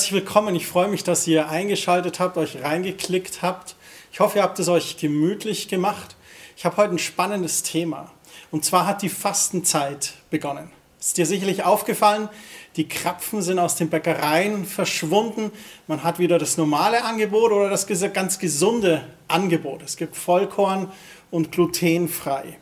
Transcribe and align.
Herzlich 0.00 0.14
willkommen. 0.14 0.54
Ich 0.54 0.66
freue 0.66 0.88
mich, 0.88 1.04
dass 1.04 1.26
ihr 1.26 1.50
eingeschaltet 1.50 2.20
habt, 2.20 2.38
euch 2.38 2.62
reingeklickt 2.62 3.42
habt. 3.42 3.76
Ich 4.10 4.20
hoffe, 4.20 4.38
ihr 4.38 4.42
habt 4.42 4.58
es 4.58 4.68
euch 4.68 4.96
gemütlich 4.96 5.68
gemacht. 5.68 6.16
Ich 6.56 6.64
habe 6.64 6.78
heute 6.78 6.94
ein 6.94 6.98
spannendes 6.98 7.62
Thema. 7.64 8.10
Und 8.50 8.64
zwar 8.64 8.86
hat 8.86 9.02
die 9.02 9.10
Fastenzeit 9.10 10.14
begonnen. 10.30 10.70
Ist 10.98 11.18
dir 11.18 11.26
sicherlich 11.26 11.64
aufgefallen, 11.64 12.30
die 12.76 12.88
Krapfen 12.88 13.42
sind 13.42 13.58
aus 13.58 13.76
den 13.76 13.90
Bäckereien 13.90 14.64
verschwunden. 14.64 15.52
Man 15.86 16.02
hat 16.02 16.18
wieder 16.18 16.38
das 16.38 16.56
normale 16.56 17.04
Angebot 17.04 17.52
oder 17.52 17.68
das 17.68 17.86
ganz 18.14 18.38
gesunde 18.38 19.06
Angebot. 19.28 19.82
Es 19.82 19.98
gibt 19.98 20.16
Vollkorn 20.16 20.90
und 21.30 21.52
glutenfrei. 21.52 22.56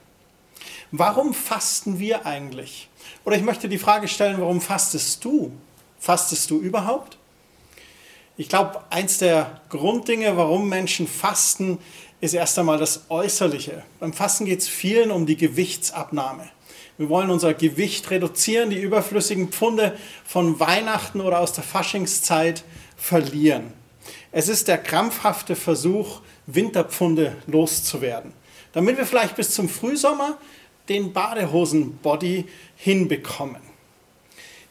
Warum 0.90 1.32
fasten 1.32 2.00
wir 2.00 2.26
eigentlich? 2.26 2.88
Oder 3.24 3.36
ich 3.36 3.44
möchte 3.44 3.68
die 3.68 3.78
Frage 3.78 4.08
stellen, 4.08 4.40
warum 4.40 4.60
fastest 4.60 5.24
du? 5.24 5.52
Fastest 6.00 6.50
du 6.50 6.58
überhaupt? 6.58 7.17
Ich 8.40 8.48
glaube, 8.48 8.80
eins 8.90 9.18
der 9.18 9.60
Grunddinge, 9.68 10.36
warum 10.36 10.68
Menschen 10.68 11.08
fasten, 11.08 11.78
ist 12.20 12.34
erst 12.34 12.56
einmal 12.56 12.78
das 12.78 13.06
Äußerliche. 13.08 13.82
Beim 13.98 14.12
Fasten 14.12 14.44
geht 14.44 14.60
es 14.60 14.68
vielen 14.68 15.10
um 15.10 15.26
die 15.26 15.36
Gewichtsabnahme. 15.36 16.48
Wir 16.98 17.08
wollen 17.08 17.30
unser 17.30 17.52
Gewicht 17.52 18.08
reduzieren, 18.12 18.70
die 18.70 18.80
überflüssigen 18.80 19.48
Pfunde 19.48 19.98
von 20.24 20.60
Weihnachten 20.60 21.20
oder 21.20 21.40
aus 21.40 21.52
der 21.52 21.64
Faschingszeit 21.64 22.62
verlieren. 22.96 23.72
Es 24.30 24.48
ist 24.48 24.68
der 24.68 24.78
krampfhafte 24.78 25.56
Versuch, 25.56 26.20
Winterpfunde 26.46 27.36
loszuwerden, 27.48 28.32
damit 28.72 28.98
wir 28.98 29.06
vielleicht 29.06 29.34
bis 29.34 29.50
zum 29.50 29.68
Frühsommer 29.68 30.38
den 30.88 31.12
Badehosen-Body 31.12 32.46
hinbekommen. 32.76 33.67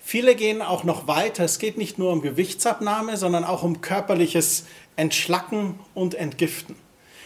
Viele 0.09 0.35
gehen 0.35 0.61
auch 0.61 0.85
noch 0.85 1.07
weiter. 1.09 1.43
Es 1.43 1.59
geht 1.59 1.77
nicht 1.77 1.99
nur 1.99 2.13
um 2.13 2.21
Gewichtsabnahme, 2.21 3.17
sondern 3.17 3.43
auch 3.43 3.63
um 3.63 3.81
körperliches 3.81 4.63
Entschlacken 4.95 5.77
und 5.93 6.15
Entgiften. 6.15 6.77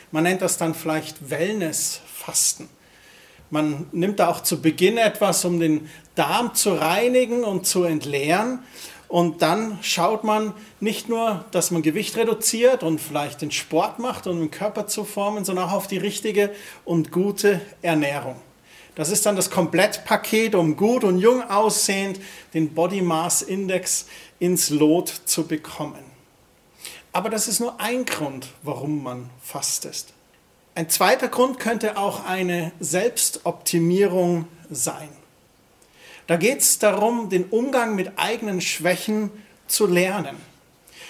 Man 0.10 0.24
nennt 0.24 0.42
das 0.42 0.58
dann 0.58 0.74
vielleicht 0.74 1.30
Wellnessfasten. 1.30 2.70
Man 3.52 3.86
nimmt 3.92 4.20
da 4.20 4.30
auch 4.30 4.42
zu 4.42 4.64
Beginn 4.64 4.98
etwas, 4.98 5.46
um 5.46 5.60
den 5.60 5.92
Darm 6.16 6.56
zu 6.56 6.74
reinigen 6.74 7.44
und 7.44 7.68
zu 7.68 7.84
entleeren. 7.84 8.64
Und 9.08 9.44
dann 9.44 9.78
schaut 9.84 10.24
man 10.24 10.52
nicht 10.80 11.08
nur, 11.08 11.46
dass 11.52 11.70
man 11.70 11.84
Gewicht 11.84 12.18
reduziert 12.18 12.82
und 12.82 13.00
vielleicht 13.00 13.44
den 13.44 13.52
Sport 13.52 14.00
macht, 14.00 14.26
um 14.26 14.40
den 14.40 14.50
Körper 14.50 14.88
zu 14.88 15.04
formen, 15.04 15.46
sondern 15.46 15.70
auch 15.70 15.74
auf 15.74 15.86
die 15.86 16.00
richtige 16.00 16.50
und 16.84 17.12
gute 17.12 17.62
Ernährung. 17.84 18.38
Das 18.96 19.10
ist 19.10 19.26
dann 19.26 19.36
das 19.36 19.50
Komplettpaket, 19.50 20.54
um 20.56 20.76
gut 20.76 21.04
und 21.04 21.20
jung 21.20 21.50
aussehend 21.50 22.20
den 22.54 22.74
Body 22.74 23.02
Mass 23.02 23.42
Index 23.42 24.08
ins 24.40 24.70
Lot 24.70 25.10
zu 25.26 25.48
bekommen. 25.48 26.04
Aber 27.14 27.30
das 27.30 27.48
ist 27.48 27.60
nur 27.60 27.80
ein 27.80 28.06
Grund, 28.06 28.48
warum 28.64 29.04
man 29.04 29.30
fastet. 29.42 30.06
Ein 30.76 30.90
zweiter 30.90 31.28
Grund 31.28 31.60
könnte 31.60 31.98
auch 31.98 32.26
eine 32.26 32.72
Selbstoptimierung 32.80 34.48
sein. 34.70 35.10
Da 36.28 36.38
geht 36.38 36.60
es 36.60 36.80
darum, 36.80 37.30
den 37.30 37.46
Umgang 37.46 37.96
mit 37.96 38.14
eigenen 38.18 38.62
Schwächen 38.62 39.32
zu 39.68 39.86
lernen. 39.86 40.38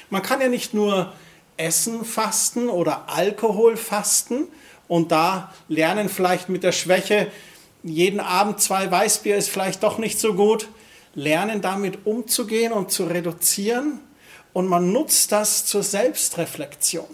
Man 0.09 0.23
kann 0.23 0.41
ja 0.41 0.47
nicht 0.47 0.73
nur 0.73 1.13
Essen 1.57 2.05
fasten 2.05 2.69
oder 2.69 3.09
Alkohol 3.09 3.77
fasten 3.77 4.47
und 4.87 5.11
da 5.11 5.53
lernen 5.67 6.09
vielleicht 6.09 6.49
mit 6.49 6.64
der 6.64 6.71
Schwäche, 6.71 7.31
jeden 7.83 8.19
Abend 8.19 8.61
zwei 8.61 8.89
Weißbier 8.89 9.36
ist 9.36 9.49
vielleicht 9.49 9.83
doch 9.83 9.97
nicht 9.97 10.19
so 10.19 10.33
gut. 10.33 10.69
Lernen 11.14 11.61
damit 11.61 12.05
umzugehen 12.05 12.71
und 12.71 12.92
zu 12.92 13.05
reduzieren 13.05 13.99
und 14.53 14.67
man 14.67 14.92
nutzt 14.92 15.31
das 15.31 15.65
zur 15.65 15.83
Selbstreflexion. 15.83 17.08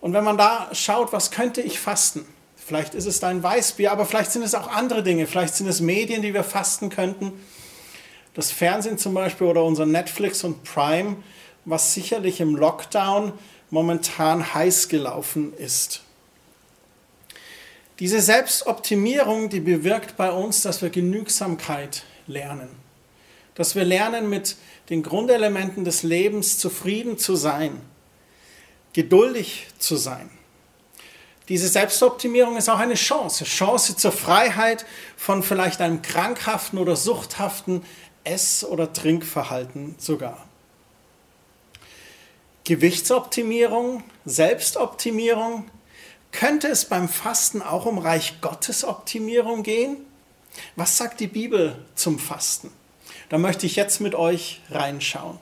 Und 0.00 0.12
wenn 0.12 0.24
man 0.24 0.38
da 0.38 0.68
schaut, 0.72 1.12
was 1.12 1.30
könnte 1.30 1.60
ich 1.60 1.78
fasten? 1.78 2.26
Vielleicht 2.56 2.94
ist 2.94 3.06
es 3.06 3.20
dein 3.20 3.42
Weißbier, 3.42 3.90
aber 3.92 4.06
vielleicht 4.06 4.32
sind 4.32 4.42
es 4.42 4.54
auch 4.54 4.68
andere 4.68 5.02
Dinge. 5.02 5.26
Vielleicht 5.26 5.54
sind 5.54 5.66
es 5.66 5.80
Medien, 5.80 6.22
die 6.22 6.34
wir 6.34 6.44
fasten 6.44 6.88
könnten. 6.88 7.32
Das 8.34 8.50
Fernsehen 8.50 8.96
zum 8.96 9.14
Beispiel 9.14 9.46
oder 9.46 9.64
unser 9.64 9.86
Netflix 9.86 10.44
und 10.44 10.62
Prime, 10.64 11.16
was 11.64 11.94
sicherlich 11.94 12.40
im 12.40 12.56
Lockdown 12.56 13.32
momentan 13.70 14.54
heiß 14.54 14.88
gelaufen 14.88 15.52
ist. 15.54 16.02
Diese 18.00 18.22
Selbstoptimierung, 18.22 19.50
die 19.50 19.60
bewirkt 19.60 20.16
bei 20.16 20.32
uns, 20.32 20.62
dass 20.62 20.80
wir 20.80 20.88
Genügsamkeit 20.88 22.04
lernen. 22.26 22.70
Dass 23.54 23.74
wir 23.74 23.84
lernen, 23.84 24.30
mit 24.30 24.56
den 24.88 25.02
Grundelementen 25.02 25.84
des 25.84 26.02
Lebens 26.02 26.58
zufrieden 26.58 27.18
zu 27.18 27.36
sein, 27.36 27.78
geduldig 28.94 29.66
zu 29.78 29.96
sein. 29.96 30.30
Diese 31.50 31.68
Selbstoptimierung 31.68 32.56
ist 32.56 32.70
auch 32.70 32.78
eine 32.78 32.94
Chance, 32.94 33.44
Chance 33.44 33.96
zur 33.96 34.12
Freiheit 34.12 34.86
von 35.16 35.42
vielleicht 35.42 35.82
einem 35.82 36.00
krankhaften 36.00 36.78
oder 36.78 36.96
suchthaften 36.96 37.84
Ess- 38.24 38.64
oder 38.64 38.92
Trinkverhalten 38.92 39.96
sogar. 39.98 40.46
Gewichtsoptimierung, 42.64 44.04
Selbstoptimierung, 44.24 45.68
könnte 46.32 46.68
es 46.68 46.84
beim 46.84 47.08
Fasten 47.08 47.62
auch 47.62 47.86
um 47.86 47.98
Reich 47.98 48.40
Gottes 48.40 48.84
Optimierung 48.84 49.62
gehen? 49.62 49.96
Was 50.76 50.96
sagt 50.96 51.20
die 51.20 51.26
Bibel 51.26 51.76
zum 51.94 52.18
Fasten? 52.18 52.72
Da 53.28 53.38
möchte 53.38 53.66
ich 53.66 53.76
jetzt 53.76 54.00
mit 54.00 54.14
euch 54.14 54.60
reinschauen. 54.70 55.38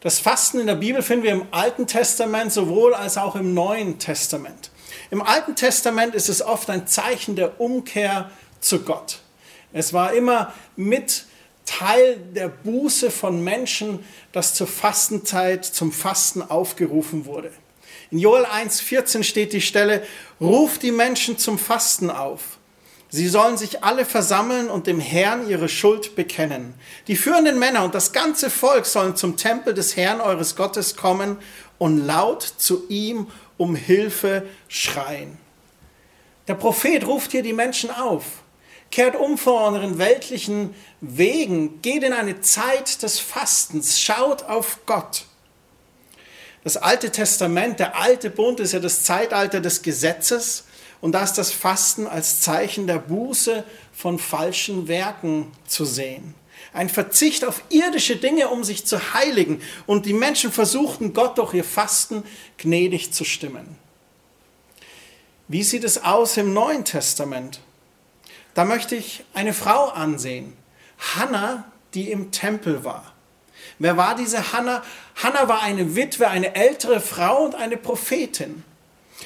Das 0.00 0.20
Fasten 0.20 0.60
in 0.60 0.66
der 0.66 0.76
Bibel 0.76 1.02
finden 1.02 1.24
wir 1.24 1.32
im 1.32 1.46
Alten 1.50 1.86
Testament 1.86 2.52
sowohl 2.52 2.94
als 2.94 3.16
auch 3.16 3.34
im 3.34 3.54
Neuen 3.54 3.98
Testament. 3.98 4.70
Im 5.10 5.22
Alten 5.22 5.56
Testament 5.56 6.14
ist 6.14 6.28
es 6.28 6.42
oft 6.42 6.70
ein 6.70 6.86
Zeichen 6.86 7.34
der 7.34 7.60
Umkehr 7.60 8.30
zu 8.60 8.80
Gott. 8.80 9.20
Es 9.72 9.92
war 9.92 10.12
immer 10.12 10.52
mit 10.76 11.24
Teil 11.64 12.16
der 12.16 12.48
Buße 12.48 13.10
von 13.10 13.42
Menschen, 13.42 14.04
das 14.32 14.54
zur 14.54 14.66
Fastenzeit, 14.66 15.64
zum 15.64 15.92
Fasten 15.92 16.42
aufgerufen 16.42 17.26
wurde. 17.26 17.52
In 18.10 18.18
Joel 18.18 18.46
1,14 18.46 19.22
steht 19.22 19.52
die 19.52 19.60
Stelle, 19.60 20.02
ruft 20.40 20.82
die 20.82 20.92
Menschen 20.92 21.38
zum 21.38 21.58
Fasten 21.58 22.10
auf. 22.10 22.58
Sie 23.10 23.28
sollen 23.28 23.56
sich 23.56 23.84
alle 23.84 24.04
versammeln 24.04 24.68
und 24.68 24.86
dem 24.86 25.00
Herrn 25.00 25.48
ihre 25.48 25.68
Schuld 25.68 26.14
bekennen. 26.14 26.74
Die 27.06 27.16
führenden 27.16 27.58
Männer 27.58 27.84
und 27.84 27.94
das 27.94 28.12
ganze 28.12 28.50
Volk 28.50 28.84
sollen 28.84 29.16
zum 29.16 29.36
Tempel 29.36 29.72
des 29.72 29.96
Herrn 29.96 30.20
eures 30.20 30.56
Gottes 30.56 30.96
kommen 30.96 31.38
und 31.78 32.06
laut 32.06 32.42
zu 32.42 32.86
ihm 32.88 33.28
um 33.56 33.74
Hilfe 33.74 34.46
schreien. 34.68 35.38
Der 36.48 36.54
Prophet 36.54 37.06
ruft 37.06 37.32
hier 37.32 37.42
die 37.42 37.52
Menschen 37.52 37.90
auf. 37.90 38.24
Kehrt 38.90 39.16
um 39.16 39.36
vor 39.36 39.70
euren 39.72 39.98
weltlichen 39.98 40.74
Wegen, 41.00 41.82
geht 41.82 42.02
in 42.02 42.14
eine 42.14 42.40
Zeit 42.40 43.02
des 43.02 43.20
Fastens, 43.20 44.00
schaut 44.00 44.44
auf 44.44 44.80
Gott. 44.86 45.27
Das 46.68 46.76
Alte 46.76 47.10
Testament, 47.10 47.80
der 47.80 47.96
alte 47.96 48.28
Bund 48.28 48.60
ist 48.60 48.74
ja 48.74 48.78
das 48.78 49.02
Zeitalter 49.02 49.62
des 49.62 49.80
Gesetzes 49.80 50.64
und 51.00 51.12
da 51.12 51.24
ist 51.24 51.38
das 51.38 51.50
Fasten 51.50 52.06
als 52.06 52.42
Zeichen 52.42 52.86
der 52.86 52.98
Buße 52.98 53.64
von 53.90 54.18
falschen 54.18 54.86
Werken 54.86 55.50
zu 55.66 55.86
sehen. 55.86 56.34
Ein 56.74 56.90
Verzicht 56.90 57.46
auf 57.46 57.62
irdische 57.70 58.16
Dinge, 58.16 58.48
um 58.48 58.64
sich 58.64 58.84
zu 58.84 59.14
heiligen. 59.14 59.62
Und 59.86 60.04
die 60.04 60.12
Menschen 60.12 60.52
versuchten 60.52 61.14
Gott 61.14 61.38
durch 61.38 61.54
ihr 61.54 61.64
Fasten 61.64 62.22
gnädig 62.58 63.14
zu 63.14 63.24
stimmen. 63.24 63.78
Wie 65.48 65.62
sieht 65.62 65.84
es 65.84 66.04
aus 66.04 66.36
im 66.36 66.52
Neuen 66.52 66.84
Testament? 66.84 67.60
Da 68.52 68.66
möchte 68.66 68.94
ich 68.94 69.24
eine 69.32 69.54
Frau 69.54 69.86
ansehen, 69.86 70.52
Hannah, 70.98 71.64
die 71.94 72.10
im 72.10 72.30
Tempel 72.30 72.84
war. 72.84 73.14
Wer 73.78 73.96
war 73.96 74.14
diese 74.16 74.52
Hannah? 74.52 74.82
Hannah 75.16 75.48
war 75.48 75.62
eine 75.62 75.94
Witwe, 75.94 76.28
eine 76.28 76.54
ältere 76.54 77.00
Frau 77.00 77.44
und 77.44 77.54
eine 77.54 77.76
Prophetin. 77.76 78.64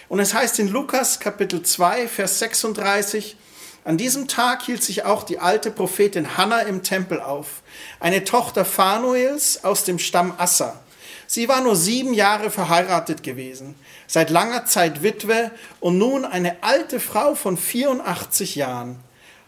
Und 0.08 0.20
es 0.20 0.34
heißt 0.34 0.58
in 0.58 0.68
Lukas 0.68 1.20
Kapitel 1.20 1.62
2, 1.62 2.08
Vers 2.08 2.38
36, 2.38 3.36
an 3.84 3.96
diesem 3.96 4.28
Tag 4.28 4.62
hielt 4.62 4.82
sich 4.82 5.04
auch 5.04 5.24
die 5.24 5.38
alte 5.38 5.70
Prophetin 5.70 6.36
Hannah 6.36 6.60
im 6.60 6.82
Tempel 6.82 7.20
auf, 7.20 7.62
eine 7.98 8.24
Tochter 8.24 8.64
Phanuels 8.64 9.64
aus 9.64 9.84
dem 9.84 9.98
Stamm 9.98 10.34
Assa. 10.38 10.80
Sie 11.26 11.48
war 11.48 11.62
nur 11.62 11.74
sieben 11.74 12.14
Jahre 12.14 12.50
verheiratet 12.50 13.22
gewesen, 13.22 13.74
seit 14.06 14.30
langer 14.30 14.66
Zeit 14.66 15.02
Witwe 15.02 15.50
und 15.80 15.98
nun 15.98 16.24
eine 16.24 16.62
alte 16.62 17.00
Frau 17.00 17.34
von 17.34 17.56
84 17.56 18.54
Jahren. 18.54 19.00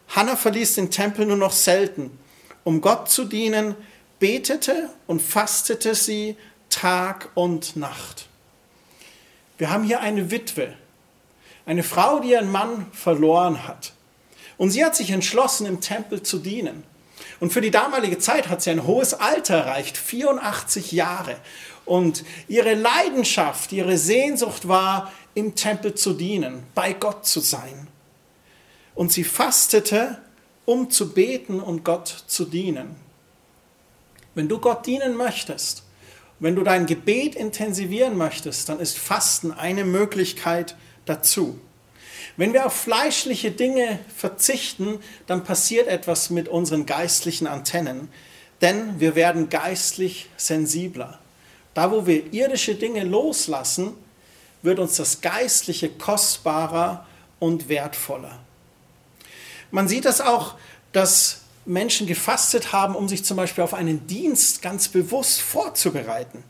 Hannah 0.08 0.36
verließ 0.36 0.74
den 0.76 0.90
Tempel 0.90 1.26
nur 1.26 1.36
noch 1.36 1.52
selten, 1.52 2.18
um 2.64 2.80
Gott 2.80 3.10
zu 3.10 3.24
dienen, 3.24 3.76
betete 4.18 4.90
und 5.06 5.20
fastete 5.20 5.94
sie 5.94 6.36
Tag 6.70 7.30
und 7.34 7.76
Nacht. 7.76 8.26
Wir 9.58 9.70
haben 9.70 9.84
hier 9.84 10.00
eine 10.00 10.30
Witwe, 10.30 10.74
eine 11.66 11.82
Frau, 11.82 12.20
die 12.20 12.30
ihren 12.30 12.50
Mann 12.50 12.86
verloren 12.92 13.66
hat. 13.66 13.92
Und 14.56 14.70
sie 14.70 14.84
hat 14.84 14.96
sich 14.96 15.10
entschlossen, 15.10 15.66
im 15.66 15.80
Tempel 15.80 16.22
zu 16.22 16.38
dienen. 16.38 16.84
Und 17.40 17.52
für 17.52 17.60
die 17.60 17.70
damalige 17.70 18.18
Zeit 18.18 18.48
hat 18.48 18.62
sie 18.62 18.70
ein 18.70 18.86
hohes 18.86 19.14
Alter 19.14 19.56
erreicht, 19.56 19.96
84 19.96 20.92
Jahre. 20.92 21.36
Und 21.84 22.24
ihre 22.48 22.74
Leidenschaft, 22.74 23.72
ihre 23.72 23.98
Sehnsucht 23.98 24.68
war, 24.68 25.12
im 25.34 25.54
Tempel 25.54 25.94
zu 25.94 26.14
dienen, 26.14 26.64
bei 26.74 26.92
Gott 26.92 27.26
zu 27.26 27.40
sein. 27.40 27.88
Und 28.94 29.12
sie 29.12 29.24
fastete, 29.24 30.18
um 30.64 30.90
zu 30.90 31.12
beten 31.12 31.60
und 31.60 31.84
Gott 31.84 32.24
zu 32.26 32.44
dienen. 32.44 32.96
Wenn 34.34 34.48
du 34.48 34.58
Gott 34.58 34.86
dienen 34.86 35.16
möchtest, 35.16 35.84
wenn 36.40 36.56
du 36.56 36.62
dein 36.62 36.86
Gebet 36.86 37.34
intensivieren 37.36 38.16
möchtest, 38.16 38.68
dann 38.68 38.80
ist 38.80 38.98
Fasten 38.98 39.52
eine 39.52 39.84
Möglichkeit 39.84 40.76
dazu. 41.06 41.58
Wenn 42.36 42.52
wir 42.52 42.66
auf 42.66 42.74
fleischliche 42.74 43.52
Dinge 43.52 44.00
verzichten, 44.14 44.98
dann 45.26 45.44
passiert 45.44 45.86
etwas 45.86 46.30
mit 46.30 46.48
unseren 46.48 46.84
geistlichen 46.84 47.46
Antennen, 47.46 48.08
denn 48.60 48.98
wir 48.98 49.14
werden 49.14 49.50
geistlich 49.50 50.28
sensibler. 50.36 51.20
Da, 51.74 51.90
wo 51.90 52.06
wir 52.06 52.32
irdische 52.32 52.74
Dinge 52.74 53.04
loslassen, 53.04 53.92
wird 54.62 54.78
uns 54.78 54.96
das 54.96 55.20
Geistliche 55.20 55.90
kostbarer 55.90 57.06
und 57.38 57.68
wertvoller. 57.68 58.40
Man 59.70 59.88
sieht 59.88 60.04
das 60.04 60.20
auch, 60.20 60.54
dass 60.92 61.43
Menschen 61.66 62.06
gefastet 62.06 62.72
haben, 62.72 62.94
um 62.94 63.08
sich 63.08 63.24
zum 63.24 63.36
Beispiel 63.36 63.64
auf 63.64 63.74
einen 63.74 64.06
Dienst 64.06 64.62
ganz 64.62 64.88
bewusst 64.88 65.40
vorzubereiten. 65.40 66.44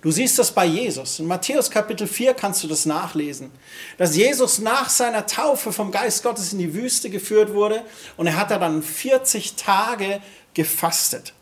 Du 0.00 0.12
siehst 0.12 0.38
das 0.38 0.52
bei 0.52 0.64
Jesus. 0.64 1.18
In 1.18 1.26
Matthäus 1.26 1.70
Kapitel 1.70 2.06
4 2.06 2.34
kannst 2.34 2.62
du 2.62 2.68
das 2.68 2.86
nachlesen, 2.86 3.50
dass 3.96 4.14
Jesus 4.14 4.60
nach 4.60 4.88
seiner 4.88 5.26
Taufe 5.26 5.72
vom 5.72 5.90
Geist 5.90 6.22
Gottes 6.22 6.52
in 6.52 6.60
die 6.60 6.72
Wüste 6.72 7.10
geführt 7.10 7.52
wurde 7.52 7.84
und 8.16 8.28
er 8.28 8.36
hat 8.36 8.52
da 8.52 8.58
dann 8.58 8.82
40 8.82 9.56
Tage 9.56 10.20
gefastet. 10.54 11.32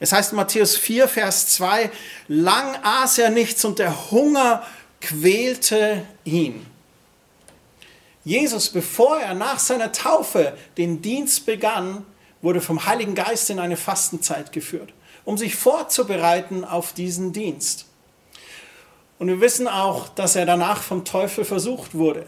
Es 0.00 0.12
heißt 0.12 0.32
in 0.32 0.36
Matthäus 0.36 0.76
4, 0.76 1.06
Vers 1.06 1.48
2, 1.48 1.90
lang 2.26 2.76
aß 2.82 3.18
er 3.18 3.30
nichts 3.30 3.64
und 3.64 3.78
der 3.78 4.10
Hunger 4.10 4.64
quälte 5.00 6.04
ihn. 6.24 6.66
Jesus, 8.24 8.70
bevor 8.70 9.20
er 9.20 9.34
nach 9.34 9.58
seiner 9.58 9.92
Taufe 9.92 10.56
den 10.78 11.00
Dienst 11.00 11.46
begann, 11.46 12.04
wurde 12.44 12.60
vom 12.60 12.86
Heiligen 12.86 13.16
Geist 13.16 13.50
in 13.50 13.58
eine 13.58 13.76
Fastenzeit 13.76 14.52
geführt 14.52 14.92
um 15.24 15.38
sich 15.38 15.56
vorzubereiten 15.56 16.64
auf 16.64 16.92
diesen 16.92 17.32
Dienst. 17.32 17.86
Und 19.18 19.28
wir 19.28 19.40
wissen 19.40 19.68
auch, 19.68 20.08
dass 20.08 20.36
er 20.36 20.44
danach 20.44 20.82
vom 20.82 21.04
Teufel 21.04 21.44
versucht 21.44 21.94
wurde. 21.94 22.26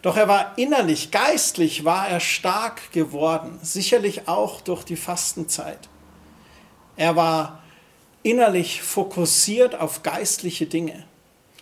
Doch 0.00 0.16
er 0.16 0.26
war 0.26 0.58
innerlich, 0.58 1.12
geistlich 1.12 1.84
war 1.84 2.08
er 2.08 2.18
stark 2.18 2.90
geworden, 2.90 3.58
sicherlich 3.62 4.26
auch 4.26 4.60
durch 4.60 4.82
die 4.82 4.96
Fastenzeit. 4.96 5.88
Er 6.96 7.14
war 7.14 7.62
innerlich 8.24 8.82
fokussiert 8.82 9.78
auf 9.78 10.02
geistliche 10.02 10.66
Dinge. 10.66 11.04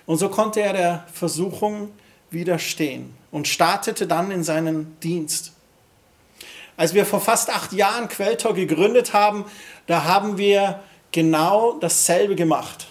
Und 0.07 0.17
so 0.17 0.31
konnte 0.31 0.63
er 0.63 0.73
der 0.73 1.07
Versuchung 1.13 1.91
widerstehen 2.31 3.15
und 3.31 3.49
startete 3.49 4.07
dann 4.07 4.31
in 4.31 4.43
seinen 4.43 4.99
Dienst. 5.01 5.53
Als 6.81 6.95
wir 6.95 7.05
vor 7.05 7.21
fast 7.21 7.51
acht 7.51 7.75
Jahren 7.75 8.09
Quelltor 8.09 8.55
gegründet 8.55 9.13
haben, 9.13 9.45
da 9.87 10.05
haben 10.05 10.39
wir 10.39 10.81
genau 11.13 11.75
dasselbe 11.79 12.37
gemacht. 12.37 12.87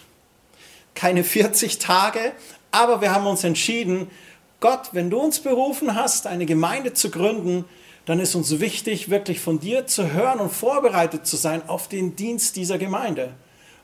Keine 0.94 1.24
40 1.24 1.80
Tage, 1.80 2.34
aber 2.70 3.02
wir 3.02 3.12
haben 3.12 3.26
uns 3.26 3.44
entschieden, 3.44 4.12
Gott, 4.60 4.90
wenn 4.92 5.10
du 5.10 5.18
uns 5.18 5.40
berufen 5.40 5.96
hast, 5.96 6.28
eine 6.28 6.46
Gemeinde 6.46 6.94
zu 6.94 7.10
gründen, 7.10 7.66
dann 8.06 8.20
ist 8.20 8.36
uns 8.36 8.60
wichtig, 8.60 9.10
wirklich 9.10 9.40
von 9.40 9.60
dir 9.60 9.88
zu 9.88 10.14
hören 10.14 10.40
und 10.40 10.52
vorbereitet 10.52 11.26
zu 11.26 11.36
sein 11.36 11.68
auf 11.68 11.88
den 11.88 12.16
Dienst 12.16 12.58
dieser 12.58 12.78
Gemeinde. 12.78 13.34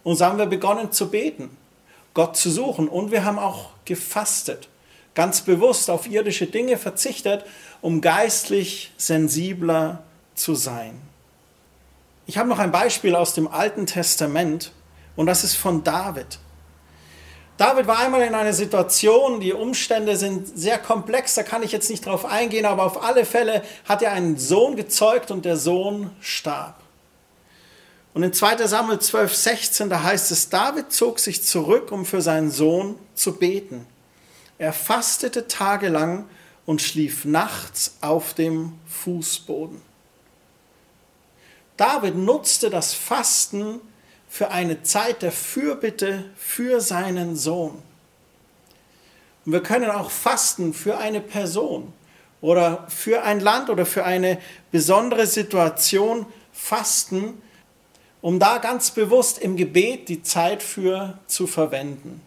Und 0.04 0.18
so 0.18 0.26
haben 0.26 0.38
wir 0.38 0.46
begonnen 0.46 0.92
zu 0.92 1.10
beten, 1.10 1.50
Gott 2.14 2.38
zu 2.38 2.52
suchen 2.52 2.90
und 2.90 3.10
wir 3.10 3.26
haben 3.26 3.40
auch 3.40 3.70
gefastet, 3.86 4.70
ganz 5.16 5.42
bewusst 5.42 5.90
auf 5.90 6.08
irdische 6.08 6.46
Dinge 6.46 6.78
verzichtet, 6.78 7.46
um 7.82 8.02
geistlich 8.02 8.92
sensibler 8.98 10.04
zu 10.36 10.54
sein. 10.54 11.02
Ich 12.28 12.38
habe 12.38 12.50
noch 12.50 12.60
ein 12.60 12.72
Beispiel 12.72 13.16
aus 13.16 13.34
dem 13.34 13.48
Alten 13.48 13.86
Testament 13.86 14.72
und 15.16 15.26
das 15.26 15.44
ist 15.44 15.56
von 15.56 15.84
David. 15.84 16.40
David 17.58 17.88
war 17.88 18.00
einmal 18.00 18.22
in 18.24 18.36
einer 18.36 18.52
Situation, 18.52 19.40
die 19.40 19.54
Umstände 19.54 20.18
sind 20.18 20.58
sehr 20.60 20.78
komplex, 20.78 21.36
da 21.36 21.44
kann 21.44 21.64
ich 21.64 21.72
jetzt 21.72 21.90
nicht 21.90 22.06
drauf 22.06 22.26
eingehen, 22.26 22.66
aber 22.66 22.84
auf 22.84 23.02
alle 23.02 23.24
Fälle 23.24 23.64
hat 23.86 24.02
er 24.02 24.12
einen 24.12 24.38
Sohn 24.38 24.76
gezeugt 24.76 25.32
und 25.32 25.46
der 25.46 25.56
Sohn 25.56 26.12
starb. 26.20 26.76
Und 28.14 28.24
in 28.24 28.34
2 28.34 28.68
Samuel 28.68 29.00
12, 29.00 29.34
16, 29.34 29.90
da 29.90 30.04
heißt 30.04 30.32
es, 30.32 30.50
David 30.50 30.92
zog 30.92 31.20
sich 31.20 31.44
zurück, 31.44 31.92
um 31.92 32.06
für 32.06 32.22
seinen 32.22 32.52
Sohn 32.52 32.98
zu 33.14 33.36
beten. 33.38 33.86
Er 34.58 34.74
fastete 34.74 35.48
tagelang 35.48 36.30
und 36.66 36.82
schlief 36.82 37.26
nachts 37.26 37.98
auf 38.02 38.34
dem 38.34 38.74
Fußboden. 38.88 39.82
David 41.78 42.16
nutzte 42.16 42.70
das 42.70 42.94
Fasten 42.94 43.82
für 44.30 44.52
eine 44.52 44.84
Zeit 44.84 45.22
der 45.22 45.32
Fürbitte 45.32 46.26
für 46.38 46.80
seinen 46.80 47.36
Sohn. 47.36 47.82
Und 49.46 49.52
wir 49.52 49.62
können 49.62 49.92
auch 49.92 50.10
fasten 50.10 50.74
für 50.74 50.98
eine 50.98 51.22
Person 51.22 51.94
oder 52.42 52.88
für 52.90 53.24
ein 53.24 53.40
Land 53.40 53.70
oder 53.70 53.86
für 53.86 54.06
eine 54.06 54.40
besondere 54.72 55.28
Situation 55.28 56.26
fasten, 56.52 57.42
um 58.22 58.40
da 58.40 58.58
ganz 58.58 58.92
bewusst 58.92 59.38
im 59.38 59.56
Gebet 59.56 60.10
die 60.10 60.24
Zeit 60.24 60.64
für 60.64 61.20
zu 61.28 61.46
verwenden. 61.46 62.22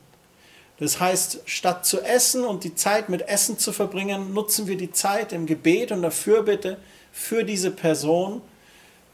Das 0.81 1.01
heißt, 1.01 1.41
statt 1.45 1.85
zu 1.85 2.01
essen 2.01 2.45
und 2.45 2.63
die 2.63 2.75
Zeit 2.75 3.09
mit 3.09 3.23
Essen 3.23 3.59
zu 3.59 3.73
verbringen, 3.73 4.33
nutzen 4.33 4.69
wir 4.69 4.77
die 4.77 4.93
Zeit 4.93 5.33
im 5.33 5.47
Gebet 5.47 5.91
und 5.91 6.03
der 6.03 6.13
Fürbitte 6.13 6.79
für 7.13 7.45
diese 7.45 7.73
Person, 7.73 8.41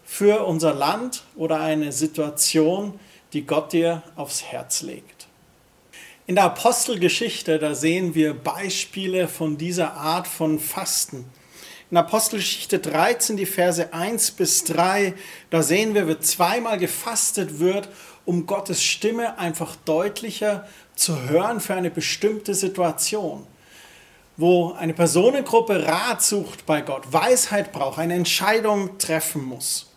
für 0.05 0.45
unser 0.45 0.75
Land 0.75 1.25
oder 1.37 1.61
eine 1.61 1.91
Situation, 1.93 3.01
die 3.33 3.47
Gott 3.47 3.73
dir 3.73 4.03
aufs 4.15 4.43
Herz 4.43 4.83
legt. 4.83 5.27
In 6.27 6.37
der 6.37 6.45
Apostelgeschichte, 6.45 7.59
da 7.59 7.75
sehen 7.75 8.15
wir 8.15 8.35
Beispiele 8.35 9.29
von 9.29 9.57
dieser 9.57 9.95
Art 9.95 10.27
von 10.27 10.59
Fasten. 10.59 11.25
In 11.91 11.99
Apostelgeschichte 11.99 12.79
13, 12.79 13.37
die 13.37 13.47
Verse 13.47 13.93
1 13.93 14.33
bis 14.33 14.65
3, 14.65 15.15
da 15.51 15.63
sehen 15.63 15.95
wir, 15.95 16.09
wie 16.09 16.19
zweimal 16.19 16.79
gefastet 16.79 17.59
wird, 17.59 17.89
um 18.25 18.47
Gottes 18.47 18.83
Stimme 18.83 19.39
einfach 19.39 19.77
deutlicher 19.85 20.67
zu 20.97 21.29
hören 21.29 21.61
für 21.61 21.75
eine 21.75 21.91
bestimmte 21.91 22.55
Situation, 22.55 23.47
wo 24.37 24.73
eine 24.73 24.95
Personengruppe 24.95 25.87
Rat 25.87 26.23
sucht 26.23 26.67
bei 26.67 26.81
Gott, 26.81 27.13
Weisheit 27.13 27.73
braucht, 27.73 27.99
eine 27.99 28.15
Entscheidung 28.15 28.99
treffen 28.99 29.45
muss. 29.45 29.91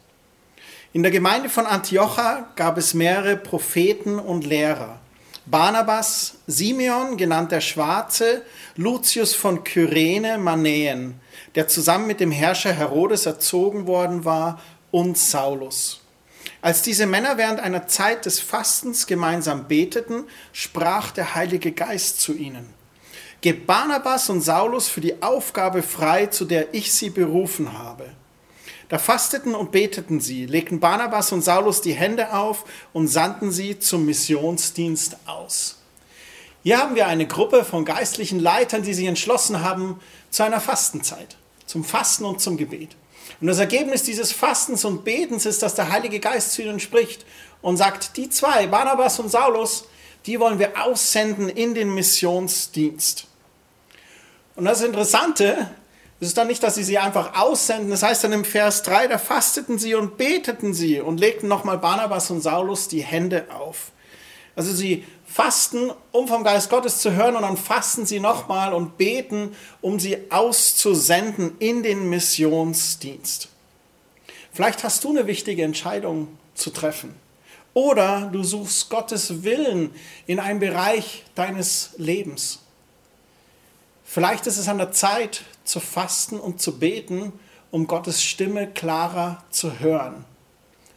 In 0.94 1.04
der 1.04 1.12
Gemeinde 1.12 1.50
von 1.50 1.66
Antiocha 1.66 2.48
gab 2.56 2.77
es 2.77 2.94
mehrere 2.94 3.38
Propheten 3.38 4.20
und 4.20 4.46
Lehrer. 4.46 5.00
Barnabas, 5.46 6.36
Simeon, 6.48 7.16
genannt 7.16 7.51
der 7.51 7.62
Schwarze, 7.62 8.42
Lucius 8.75 9.34
von 9.34 9.63
Kyrene, 9.63 10.38
Manäen, 10.38 11.20
der 11.56 11.68
zusammen 11.68 12.08
mit 12.08 12.20
dem 12.20 12.32
Herrscher 12.32 12.74
Herodes 12.74 13.25
erzogen 13.25 13.88
worden 13.88 14.25
war, 14.25 14.60
und 14.92 15.18
Saulus. 15.18 16.01
Als 16.68 16.82
diese 16.82 17.06
Männer 17.06 17.38
während 17.38 17.62
einer 17.62 17.88
Zeit 17.88 18.26
des 18.26 18.42
Fastens 18.42 19.08
gemeinsam 19.08 19.70
beteten, 19.70 20.26
sprach 20.52 21.12
der 21.12 21.34
Heilige 21.34 21.72
Geist 21.72 22.20
zu 22.20 22.34
ihnen. 22.34 22.68
Gebt 23.40 23.68
Barnabas 23.68 24.30
und 24.30 24.42
Saulus 24.42 24.90
für 24.90 25.00
die 25.00 25.22
Aufgabe 25.22 25.82
frei, 25.82 26.26
zu 26.26 26.44
der 26.44 26.74
ich 26.74 26.92
sie 26.92 27.10
berufen 27.10 27.72
habe. 27.72 28.10
Da 28.90 29.00
fasteten 29.00 29.56
und 29.56 29.72
beteten 29.72 30.20
sie, 30.20 30.46
legten 30.46 30.82
Barnabas 30.82 31.32
und 31.32 31.42
Saulus 31.42 31.80
die 31.80 31.94
Hände 31.94 32.34
auf 32.34 32.66
und 32.92 33.08
sandten 33.08 33.50
sie 33.50 33.80
zum 33.80 34.06
Missionsdienst 34.06 35.16
aus. 35.26 35.78
Hier 36.64 36.80
haben 36.80 36.96
wir 36.96 37.08
eine 37.08 37.28
Gruppe 37.28 37.64
von 37.64 37.86
geistlichen 37.86 38.42
Leitern, 38.42 38.82
die 38.82 38.94
sich 38.94 39.06
entschlossen 39.06 39.62
haben 39.62 40.02
zu 40.32 40.44
einer 40.44 40.60
Fastenzeit, 40.60 41.38
zum 41.66 41.86
Fasten 41.86 42.26
und 42.26 42.42
zum 42.42 42.58
Gebet. 42.58 42.98
Und 43.40 43.48
das 43.48 43.60
Ergebnis 43.60 44.04
dieses 44.04 44.32
Fastens 44.32 44.86
und 44.86 45.04
Betens 45.04 45.46
ist, 45.46 45.62
dass 45.62 45.76
der 45.76 45.92
Heilige 45.92 46.20
Geist 46.20 46.54
zu 46.54 46.62
ihnen 46.62 46.80
spricht 46.80 47.26
und 47.62 47.78
sagt, 47.78 48.18
die 48.18 48.30
zwei, 48.30 48.68
Barnabas 48.68 49.20
und 49.20 49.30
Saulus, 49.30 49.86
die 50.26 50.40
wollen 50.40 50.60
wir 50.60 50.84
aussenden 50.84 51.50
in 51.50 51.74
den 51.74 51.94
Missionsdienst. 51.94 53.28
Und 54.56 54.66
das 54.66 54.82
Interessante 54.82 55.70
es 56.20 56.30
ist 56.30 56.38
dann 56.38 56.48
nicht, 56.48 56.64
dass 56.64 56.76
sie 56.76 56.84
sie 56.84 56.98
einfach 56.98 57.40
aussenden. 57.40 57.92
Das 57.92 58.02
heißt 58.02 58.24
dann 58.24 58.34
im 58.34 58.44
Vers 58.44 58.82
3, 58.84 59.08
da 59.08 59.18
fasteten 59.18 59.78
sie 59.78 59.94
und 59.94 60.18
beteten 60.18 60.74
sie 60.74 61.00
und 61.00 61.20
legten 61.20 61.48
nochmal 61.48 61.78
Barnabas 61.78 62.32
und 62.32 62.42
Saulus 62.42 62.88
die 62.88 63.02
Hände 63.02 63.46
auf. 63.50 63.92
Also 64.56 64.74
sie 64.74 65.06
fasten, 65.38 65.91
um 66.12 66.27
vom 66.27 66.44
Geist 66.44 66.67
Gottes 66.72 66.98
zu 66.98 67.12
hören 67.12 67.36
und 67.36 67.44
dann 67.44 67.58
fasten 67.58 68.08
sie 68.08 68.20
nochmal 68.20 68.74
und 68.74 68.98
beten, 68.98 69.56
um 69.82 70.00
sie 70.00 70.32
auszusenden 70.32 71.56
in 71.60 71.84
den 71.84 72.10
Missionsdienst. 72.10 73.48
Vielleicht 74.51 74.84
hast 74.84 75.03
du 75.03 75.12
eine 75.12 75.27
wichtige 75.27 75.62
Entscheidung 75.62 76.27
zu 76.56 76.72
treffen. 76.72 77.13
Oder 77.75 78.32
du 78.34 78.44
suchst 78.44 78.89
Gottes 78.89 79.44
Willen 79.44 79.91
in 80.25 80.39
einem 80.39 80.60
Bereich 80.60 81.24
deines 81.36 81.91
Lebens. 81.98 82.58
Vielleicht 84.06 84.48
ist 84.48 84.58
es 84.58 84.67
an 84.67 84.79
der 84.79 84.91
Zeit 84.91 85.44
zu 85.63 85.79
fasten 85.79 86.39
und 86.39 86.60
zu 86.63 86.79
beten, 86.79 87.32
um 87.70 87.86
Gottes 87.86 88.24
Stimme 88.24 88.65
klarer 88.65 89.44
zu 89.51 89.77
hören. 89.77 90.25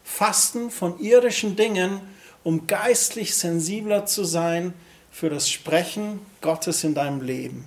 Fasten 0.02 0.70
von 0.70 0.99
irdischen 0.99 1.56
Dingen, 1.56 2.00
um 2.42 2.66
geistlich 2.66 3.35
sensibler 3.35 4.06
zu 4.06 4.25
sein 4.25 4.73
für 5.11 5.30
das 5.30 5.50
Sprechen 5.50 6.20
Gottes 6.40 6.85
in 6.85 6.94
deinem 6.94 7.20
Leben. 7.20 7.66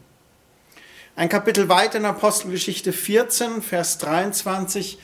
Ein 1.16 1.30
Kapitel 1.30 1.70
weiter 1.70 1.98
in 2.00 2.06
Apostelgeschichte 2.06 2.92
14, 2.92 3.62
Vers 3.62 3.98
23 4.00 4.98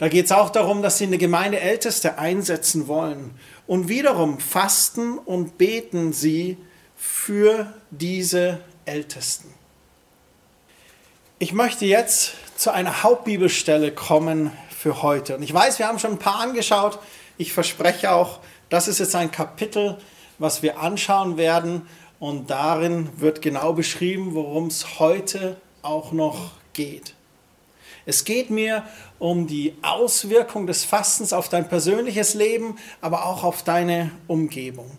da 0.00 0.08
geht 0.08 0.24
es 0.24 0.32
auch 0.32 0.48
darum, 0.48 0.80
dass 0.80 0.96
sie 0.96 1.04
eine 1.04 1.18
Gemeindeälteste 1.18 2.16
einsetzen 2.16 2.88
wollen. 2.88 3.38
Und 3.66 3.90
wiederum 3.90 4.40
fasten 4.40 5.18
und 5.18 5.58
beten 5.58 6.14
sie 6.14 6.56
für 6.96 7.74
diese 7.90 8.62
Ältesten. 8.86 9.52
Ich 11.38 11.52
möchte 11.52 11.84
jetzt 11.84 12.32
zu 12.56 12.72
einer 12.72 13.02
Hauptbibelstelle 13.02 13.92
kommen 13.92 14.52
für 14.74 15.02
heute. 15.02 15.36
Und 15.36 15.42
ich 15.42 15.52
weiß, 15.52 15.78
wir 15.78 15.86
haben 15.86 15.98
schon 15.98 16.12
ein 16.12 16.18
paar 16.18 16.40
angeschaut. 16.40 16.98
Ich 17.36 17.52
verspreche 17.52 18.10
auch, 18.12 18.40
das 18.70 18.88
ist 18.88 18.98
jetzt 19.00 19.14
ein 19.14 19.30
Kapitel, 19.30 19.98
was 20.38 20.62
wir 20.62 20.80
anschauen 20.80 21.36
werden. 21.36 21.82
Und 22.18 22.50
darin 22.50 23.08
wird 23.16 23.42
genau 23.42 23.72
beschrieben, 23.72 24.34
worum 24.34 24.66
es 24.66 24.98
heute 24.98 25.56
auch 25.82 26.12
noch 26.12 26.52
geht. 26.72 27.14
Es 28.06 28.24
geht 28.24 28.50
mir 28.50 28.84
um 29.18 29.46
die 29.46 29.74
Auswirkung 29.82 30.66
des 30.66 30.84
Fastens 30.84 31.32
auf 31.32 31.48
dein 31.48 31.68
persönliches 31.68 32.34
Leben, 32.34 32.76
aber 33.00 33.26
auch 33.26 33.44
auf 33.44 33.62
deine 33.62 34.10
Umgebung. 34.26 34.90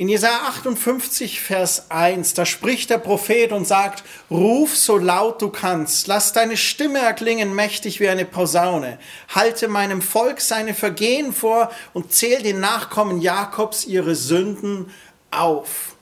In 0.00 0.08
Jesaja 0.08 0.44
58, 0.48 1.42
Vers 1.42 1.90
1, 1.90 2.32
da 2.32 2.46
spricht 2.46 2.88
der 2.88 2.96
Prophet 2.96 3.52
und 3.52 3.66
sagt, 3.66 4.02
ruf 4.30 4.74
so 4.74 4.96
laut 4.96 5.42
du 5.42 5.50
kannst, 5.50 6.06
lass 6.06 6.32
deine 6.32 6.56
Stimme 6.56 7.00
erklingen 7.00 7.54
mächtig 7.54 8.00
wie 8.00 8.08
eine 8.08 8.24
Posaune, 8.24 8.98
halte 9.28 9.68
meinem 9.68 10.00
Volk 10.00 10.40
seine 10.40 10.72
Vergehen 10.72 11.34
vor 11.34 11.70
und 11.92 12.14
zähl 12.14 12.42
den 12.42 12.60
Nachkommen 12.60 13.20
Jakobs 13.20 13.84
ihre 13.84 14.14
Sünden 14.14 14.90
auf. 15.30 15.96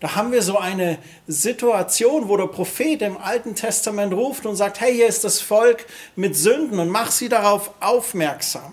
Da 0.00 0.14
haben 0.14 0.32
wir 0.32 0.40
so 0.40 0.56
eine 0.56 0.98
Situation, 1.26 2.30
wo 2.30 2.38
der 2.38 2.46
Prophet 2.46 3.02
im 3.02 3.18
Alten 3.18 3.54
Testament 3.54 4.14
ruft 4.14 4.46
und 4.46 4.56
sagt, 4.56 4.80
hey, 4.80 4.94
hier 4.94 5.06
ist 5.06 5.24
das 5.24 5.38
Volk 5.38 5.84
mit 6.16 6.34
Sünden 6.34 6.78
und 6.78 6.88
mach 6.88 7.10
sie 7.10 7.28
darauf 7.28 7.72
aufmerksam. 7.80 8.72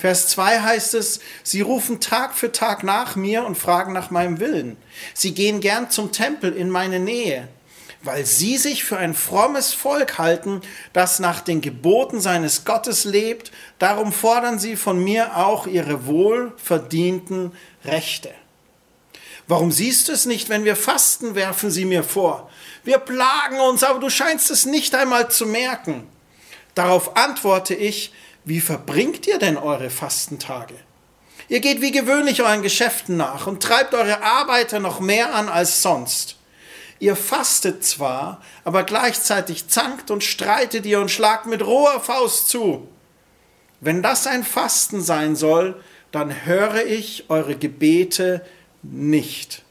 Vers 0.00 0.28
2 0.28 0.60
heißt 0.60 0.94
es, 0.94 1.20
sie 1.42 1.60
rufen 1.60 2.00
Tag 2.00 2.34
für 2.34 2.50
Tag 2.50 2.82
nach 2.82 3.16
mir 3.16 3.44
und 3.44 3.58
fragen 3.58 3.92
nach 3.92 4.10
meinem 4.10 4.40
Willen. 4.40 4.78
Sie 5.12 5.34
gehen 5.34 5.60
gern 5.60 5.90
zum 5.90 6.10
Tempel 6.10 6.56
in 6.56 6.70
meine 6.70 6.98
Nähe, 6.98 7.48
weil 8.02 8.24
sie 8.24 8.56
sich 8.56 8.82
für 8.82 8.96
ein 8.96 9.12
frommes 9.12 9.74
Volk 9.74 10.16
halten, 10.16 10.62
das 10.94 11.18
nach 11.18 11.42
den 11.42 11.60
Geboten 11.60 12.18
seines 12.22 12.64
Gottes 12.64 13.04
lebt. 13.04 13.52
Darum 13.78 14.10
fordern 14.10 14.58
sie 14.58 14.76
von 14.76 15.04
mir 15.04 15.36
auch 15.36 15.66
ihre 15.66 16.06
wohlverdienten 16.06 17.52
Rechte. 17.84 18.30
Warum 19.48 19.70
siehst 19.70 20.08
du 20.08 20.12
es 20.12 20.24
nicht, 20.24 20.48
wenn 20.48 20.64
wir 20.64 20.76
fasten, 20.76 21.34
werfen 21.34 21.70
sie 21.70 21.84
mir 21.84 22.04
vor. 22.04 22.48
Wir 22.84 22.98
plagen 22.98 23.60
uns, 23.60 23.84
aber 23.84 23.98
du 23.98 24.08
scheinst 24.08 24.50
es 24.50 24.64
nicht 24.64 24.94
einmal 24.94 25.30
zu 25.30 25.44
merken. 25.44 26.06
Darauf 26.74 27.18
antworte 27.18 27.74
ich, 27.74 28.14
wie 28.44 28.60
verbringt 28.60 29.26
ihr 29.26 29.38
denn 29.38 29.56
eure 29.56 29.90
Fastentage? 29.90 30.74
Ihr 31.48 31.60
geht 31.60 31.80
wie 31.80 31.92
gewöhnlich 31.92 32.42
euren 32.42 32.62
Geschäften 32.62 33.16
nach 33.16 33.46
und 33.46 33.62
treibt 33.62 33.94
eure 33.94 34.22
Arbeiter 34.22 34.78
noch 34.78 35.00
mehr 35.00 35.34
an 35.34 35.48
als 35.48 35.82
sonst. 35.82 36.36
Ihr 37.00 37.16
fastet 37.16 37.84
zwar, 37.84 38.42
aber 38.62 38.84
gleichzeitig 38.84 39.68
zankt 39.68 40.10
und 40.10 40.22
streitet 40.22 40.86
ihr 40.86 41.00
und 41.00 41.10
schlagt 41.10 41.46
mit 41.46 41.64
roher 41.64 42.00
Faust 42.00 42.48
zu. 42.48 42.86
Wenn 43.80 44.02
das 44.02 44.26
ein 44.26 44.44
Fasten 44.44 45.00
sein 45.00 45.34
soll, 45.34 45.82
dann 46.12 46.44
höre 46.44 46.84
ich 46.84 47.24
eure 47.28 47.56
Gebete 47.56 48.44
nicht. 48.82 49.62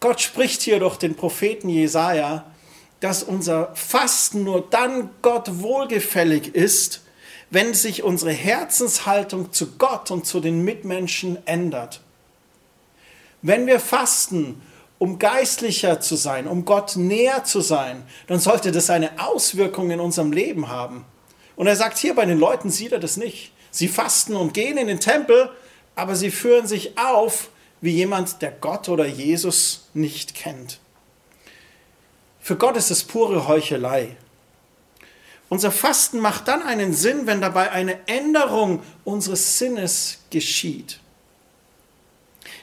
Gott 0.00 0.20
spricht 0.20 0.62
hier 0.62 0.78
durch 0.78 0.96
den 0.96 1.14
Propheten 1.14 1.68
Jesaja, 1.68 2.49
dass 3.00 3.22
unser 3.22 3.74
Fasten 3.74 4.44
nur 4.44 4.68
dann 4.68 5.10
Gott 5.22 5.60
wohlgefällig 5.60 6.54
ist, 6.54 7.02
wenn 7.50 7.74
sich 7.74 8.02
unsere 8.02 8.32
Herzenshaltung 8.32 9.52
zu 9.52 9.72
Gott 9.76 10.10
und 10.10 10.26
zu 10.26 10.40
den 10.40 10.62
Mitmenschen 10.62 11.38
ändert. 11.46 12.00
Wenn 13.42 13.66
wir 13.66 13.80
fasten, 13.80 14.62
um 14.98 15.18
geistlicher 15.18 16.00
zu 16.00 16.14
sein, 16.14 16.46
um 16.46 16.66
Gott 16.66 16.96
näher 16.96 17.44
zu 17.44 17.62
sein, 17.62 18.04
dann 18.26 18.38
sollte 18.38 18.70
das 18.70 18.90
eine 18.90 19.18
Auswirkung 19.18 19.90
in 19.90 19.98
unserem 19.98 20.30
Leben 20.30 20.68
haben. 20.68 21.04
Und 21.56 21.66
er 21.66 21.76
sagt 21.76 21.98
hier 21.98 22.14
bei 22.14 22.26
den 22.26 22.38
Leuten, 22.38 22.70
sieht 22.70 22.92
er 22.92 22.98
das 22.98 23.16
nicht. 23.16 23.52
Sie 23.70 23.88
fasten 23.88 24.36
und 24.36 24.52
gehen 24.52 24.76
in 24.76 24.86
den 24.86 25.00
Tempel, 25.00 25.50
aber 25.94 26.16
sie 26.16 26.30
führen 26.30 26.66
sich 26.66 26.98
auf 26.98 27.48
wie 27.80 27.92
jemand, 27.92 28.42
der 28.42 28.50
Gott 28.50 28.88
oder 28.90 29.06
Jesus 29.06 29.88
nicht 29.94 30.34
kennt. 30.34 30.80
Für 32.50 32.56
Gott 32.56 32.76
ist 32.76 32.90
es 32.90 33.04
pure 33.04 33.46
Heuchelei. 33.46 34.16
Unser 35.48 35.70
Fasten 35.70 36.18
macht 36.18 36.48
dann 36.48 36.64
einen 36.64 36.92
Sinn, 36.92 37.28
wenn 37.28 37.40
dabei 37.40 37.70
eine 37.70 38.08
Änderung 38.08 38.82
unseres 39.04 39.56
Sinnes 39.56 40.18
geschieht. 40.30 40.98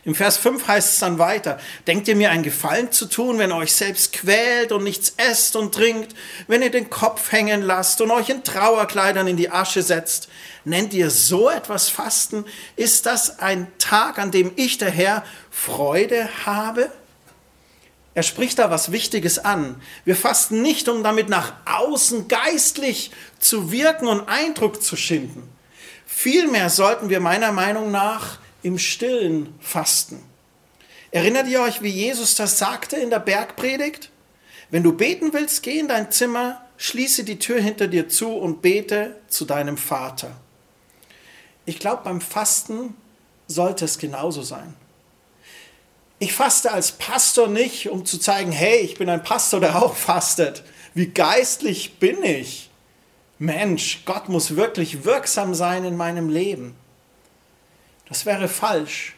Im 0.03 0.13
Vers 0.13 0.35
5 0.35 0.67
heißt 0.67 0.91
es 0.91 0.99
dann 0.99 1.19
weiter, 1.19 1.57
denkt 1.87 2.09
ihr 2.09 2.17
mir 2.17 2.31
einen 2.31 2.43
Gefallen 2.43 2.91
zu 2.91 3.05
tun, 3.05 3.39
wenn 3.39 3.53
ihr 3.53 3.55
euch 3.55 3.73
selbst 3.73 4.11
quält 4.11 4.73
und 4.73 4.83
nichts 4.83 5.13
esst 5.15 5.55
und 5.55 5.73
trinkt, 5.73 6.13
wenn 6.49 6.61
ihr 6.61 6.69
den 6.69 6.89
Kopf 6.89 7.31
hängen 7.31 7.61
lasst 7.61 8.01
und 8.01 8.11
euch 8.11 8.27
in 8.27 8.43
Trauerkleidern 8.43 9.27
in 9.27 9.37
die 9.37 9.51
Asche 9.51 9.83
setzt? 9.83 10.27
Nennt 10.65 10.93
ihr 10.93 11.09
so 11.11 11.49
etwas 11.49 11.87
Fasten? 11.87 12.43
Ist 12.75 13.05
das 13.05 13.39
ein 13.39 13.71
Tag, 13.77 14.19
an 14.19 14.31
dem 14.31 14.51
ich, 14.57 14.77
der 14.77 14.91
Herr, 14.91 15.23
Freude 15.49 16.27
habe? 16.45 16.91
Er 18.17 18.23
spricht 18.23 18.57
da 18.57 18.71
was 18.71 18.91
Wichtiges 18.91 19.37
an. 19.37 19.79
Wir 20.03 20.15
fasten 20.15 20.63
nicht, 20.63 20.89
um 20.89 21.03
damit 21.03 21.29
nach 21.29 21.53
außen 21.65 22.27
geistlich 22.27 23.11
zu 23.37 23.71
wirken 23.71 24.07
und 24.07 24.27
Eindruck 24.27 24.81
zu 24.81 24.95
schinden. 24.95 25.47
Vielmehr 26.07 26.71
sollten 26.71 27.09
wir 27.09 27.19
meiner 27.19 27.51
Meinung 27.51 27.91
nach 27.91 28.39
im 28.63 28.79
Stillen 28.79 29.53
fasten. 29.59 30.19
Erinnert 31.11 31.47
ihr 31.47 31.61
euch, 31.61 31.83
wie 31.83 31.91
Jesus 31.91 32.33
das 32.33 32.57
sagte 32.57 32.95
in 32.95 33.11
der 33.11 33.19
Bergpredigt? 33.19 34.09
Wenn 34.71 34.81
du 34.81 34.93
beten 34.93 35.31
willst, 35.33 35.61
geh 35.61 35.77
in 35.77 35.87
dein 35.87 36.09
Zimmer, 36.11 36.65
schließe 36.77 37.23
die 37.23 37.37
Tür 37.37 37.61
hinter 37.61 37.87
dir 37.87 38.09
zu 38.09 38.29
und 38.31 38.63
bete 38.63 39.15
zu 39.27 39.45
deinem 39.45 39.77
Vater. 39.77 40.31
Ich 41.67 41.77
glaube, 41.77 42.01
beim 42.03 42.21
Fasten 42.21 42.95
sollte 43.45 43.85
es 43.85 43.99
genauso 43.99 44.41
sein. 44.41 44.73
Ich 46.19 46.33
faste 46.33 46.71
als 46.71 46.93
Pastor 46.93 47.47
nicht, 47.47 47.89
um 47.89 48.05
zu 48.05 48.17
zeigen, 48.17 48.51
hey, 48.51 48.79
ich 48.79 48.97
bin 48.97 49.09
ein 49.09 49.23
Pastor, 49.23 49.59
der 49.59 49.81
auch 49.81 49.95
fastet. 49.95 50.63
Wie 50.95 51.07
geistlich 51.07 51.99
bin 51.99 52.23
ich? 52.23 52.71
Mensch, 53.37 54.01
Gott 54.05 54.29
muss 54.29 54.55
wirklich 54.55 55.05
wirksam 55.05 55.53
sein 55.53 55.85
in 55.85 55.95
meinem 55.95 56.29
Leben. 56.29 56.75
Das 58.09 58.25
wäre 58.25 58.47
falsch. 58.47 59.15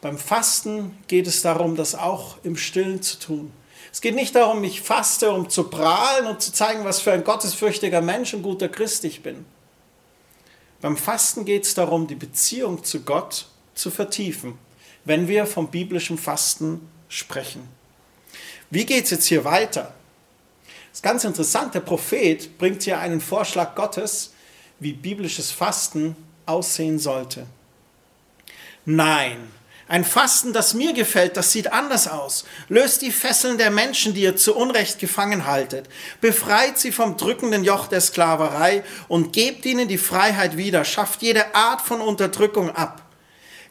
Beim 0.00 0.16
Fasten 0.16 0.96
geht 1.08 1.26
es 1.26 1.42
darum, 1.42 1.76
das 1.76 1.94
auch 1.94 2.38
im 2.42 2.56
Stillen 2.56 3.02
zu 3.02 3.18
tun. 3.18 3.52
Es 3.92 4.00
geht 4.00 4.14
nicht 4.14 4.34
darum, 4.34 4.64
ich 4.64 4.80
faste, 4.80 5.32
um 5.32 5.50
zu 5.50 5.64
prahlen 5.64 6.26
und 6.26 6.40
zu 6.40 6.52
zeigen, 6.52 6.84
was 6.84 7.00
für 7.00 7.12
ein 7.12 7.24
gottesfürchtiger 7.24 8.00
Mensch 8.00 8.32
und 8.32 8.42
guter 8.42 8.68
Christ 8.70 9.04
ich 9.04 9.22
bin. 9.22 9.44
Beim 10.80 10.96
Fasten 10.96 11.44
geht 11.44 11.66
es 11.66 11.74
darum, 11.74 12.06
die 12.06 12.14
Beziehung 12.14 12.82
zu 12.82 13.00
Gott 13.00 13.46
zu 13.74 13.90
vertiefen, 13.90 14.56
wenn 15.04 15.28
wir 15.28 15.46
vom 15.46 15.70
biblischen 15.70 16.18
Fasten 16.18 16.88
sprechen. 17.08 17.68
Wie 18.70 18.86
geht 18.86 19.04
es 19.04 19.10
jetzt 19.10 19.26
hier 19.26 19.44
weiter? 19.44 19.94
Das 20.90 20.98
ist 20.98 21.02
ganz 21.02 21.24
interessant, 21.24 21.74
der 21.74 21.80
Prophet 21.80 22.58
bringt 22.58 22.82
hier 22.82 22.98
einen 22.98 23.20
Vorschlag 23.20 23.74
Gottes, 23.74 24.32
wie 24.78 24.92
biblisches 24.92 25.50
Fasten 25.50 26.16
aussehen 26.46 26.98
sollte. 26.98 27.46
Nein, 28.84 29.48
ein 29.90 30.04
Fasten, 30.04 30.52
das 30.52 30.74
mir 30.74 30.92
gefällt, 30.92 31.36
das 31.36 31.50
sieht 31.50 31.72
anders 31.72 32.06
aus. 32.06 32.44
Löst 32.68 33.02
die 33.02 33.10
Fesseln 33.10 33.58
der 33.58 33.72
Menschen, 33.72 34.14
die 34.14 34.22
ihr 34.22 34.36
zu 34.36 34.54
Unrecht 34.54 35.00
gefangen 35.00 35.46
haltet. 35.46 35.88
Befreit 36.20 36.78
sie 36.78 36.92
vom 36.92 37.16
drückenden 37.16 37.64
Joch 37.64 37.88
der 37.88 38.00
Sklaverei 38.00 38.84
und 39.08 39.32
gebt 39.32 39.66
ihnen 39.66 39.88
die 39.88 39.98
Freiheit 39.98 40.56
wieder. 40.56 40.84
Schafft 40.84 41.22
jede 41.22 41.56
Art 41.56 41.80
von 41.82 42.00
Unterdrückung 42.00 42.70
ab. 42.70 43.09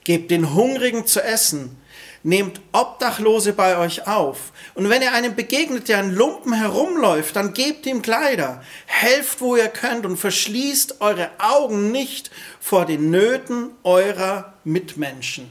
Gebt 0.09 0.31
den 0.31 0.55
Hungrigen 0.55 1.05
zu 1.05 1.21
essen. 1.21 1.77
nehmt 2.23 2.61
Obdachlose 2.71 3.53
bei 3.53 3.77
euch 3.77 4.07
auf. 4.07 4.53
Und 4.73 4.89
wenn 4.89 5.03
ihr 5.03 5.13
einem 5.13 5.35
begegnet, 5.35 5.87
der 5.87 5.99
ein 5.99 6.15
Lumpen 6.15 6.51
herumläuft, 6.51 7.35
dann 7.35 7.53
gebt 7.53 7.85
ihm 7.85 8.01
Kleider. 8.01 8.63
Helft, 8.87 9.39
wo 9.39 9.55
ihr 9.55 9.67
könnt 9.67 10.07
und 10.07 10.17
verschließt 10.17 10.99
eure 10.99 11.29
Augen 11.37 11.91
nicht 11.91 12.31
vor 12.59 12.87
den 12.87 13.11
Nöten 13.11 13.69
eurer 13.83 14.55
Mitmenschen. 14.63 15.47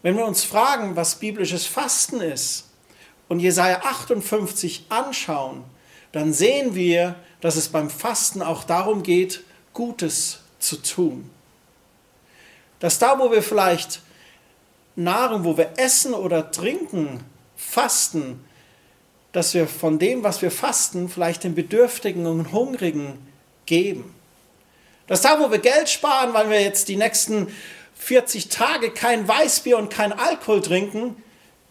Wenn 0.00 0.16
wir 0.16 0.24
uns 0.24 0.42
fragen, 0.42 0.96
was 0.96 1.16
biblisches 1.16 1.66
Fasten 1.66 2.22
ist 2.22 2.70
und 3.28 3.40
Jesaja 3.40 3.82
58 3.82 4.86
anschauen, 4.88 5.64
dann 6.12 6.32
sehen 6.32 6.74
wir, 6.74 7.16
dass 7.42 7.56
es 7.56 7.68
beim 7.68 7.90
Fasten 7.90 8.40
auch 8.40 8.64
darum 8.64 9.02
geht, 9.02 9.44
Gutes 9.74 10.38
zu 10.58 10.76
tun. 10.76 11.30
Dass 12.80 12.98
da, 12.98 13.18
wo 13.18 13.30
wir 13.30 13.42
vielleicht 13.42 14.00
Nahrung, 14.96 15.44
wo 15.44 15.56
wir 15.56 15.70
essen 15.76 16.14
oder 16.14 16.50
trinken, 16.50 17.20
fasten, 17.56 18.44
dass 19.32 19.54
wir 19.54 19.66
von 19.66 19.98
dem, 19.98 20.22
was 20.22 20.40
wir 20.42 20.50
fasten, 20.50 21.08
vielleicht 21.08 21.44
den 21.44 21.54
Bedürftigen 21.54 22.26
und 22.26 22.52
Hungrigen 22.52 23.18
geben. 23.66 24.14
Dass 25.06 25.20
da, 25.20 25.38
wo 25.40 25.50
wir 25.50 25.58
Geld 25.58 25.88
sparen, 25.88 26.34
weil 26.34 26.50
wir 26.50 26.60
jetzt 26.60 26.88
die 26.88 26.96
nächsten 26.96 27.48
40 27.96 28.48
Tage 28.48 28.90
kein 28.90 29.26
Weißbier 29.26 29.78
und 29.78 29.90
kein 29.90 30.12
Alkohol 30.12 30.62
trinken, 30.62 31.22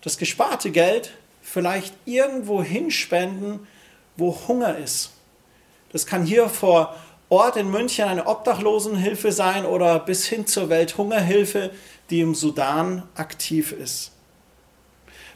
das 0.01 0.17
gesparte 0.17 0.71
Geld 0.71 1.11
vielleicht 1.41 1.93
irgendwo 2.05 2.63
hinspenden, 2.63 3.67
wo 4.17 4.37
Hunger 4.47 4.77
ist. 4.77 5.11
Das 5.91 6.05
kann 6.05 6.25
hier 6.25 6.49
vor 6.49 6.95
Ort 7.35 7.57
in 7.57 7.69
München 7.69 8.05
eine 8.05 8.27
Obdachlosenhilfe 8.27 9.33
sein 9.33 9.65
oder 9.65 9.99
bis 9.99 10.25
hin 10.25 10.47
zur 10.47 10.69
Welthungerhilfe, 10.69 11.71
die 12.09 12.21
im 12.21 12.33
Sudan 12.33 13.03
aktiv 13.15 13.73
ist. 13.73 14.11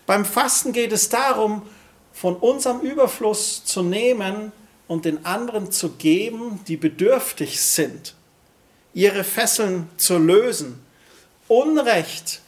Beim 0.05 0.23
Fasten 0.23 0.71
geht 0.71 0.93
es 0.93 1.09
darum, 1.09 1.63
von 2.13 2.37
unserem 2.37 2.79
Überfluss 2.79 3.65
zu 3.65 3.83
nehmen 3.83 4.53
und 4.87 5.03
den 5.03 5.25
anderen 5.25 5.73
zu 5.73 5.89
geben, 5.89 6.61
die 6.69 6.77
bedürftig 6.77 7.61
sind, 7.61 8.15
ihre 8.93 9.25
Fesseln 9.25 9.89
zu 9.97 10.17
lösen, 10.17 10.81
Unrecht 11.49 12.39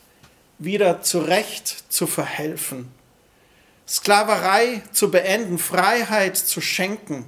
wieder 0.60 1.02
zu 1.02 1.20
Recht 1.20 1.92
zu 1.92 2.08
verhelfen, 2.08 2.90
Sklaverei 3.86 4.82
zu 4.94 5.12
beenden, 5.12 5.58
Freiheit 5.58 6.38
zu 6.38 6.62
schenken, 6.62 7.26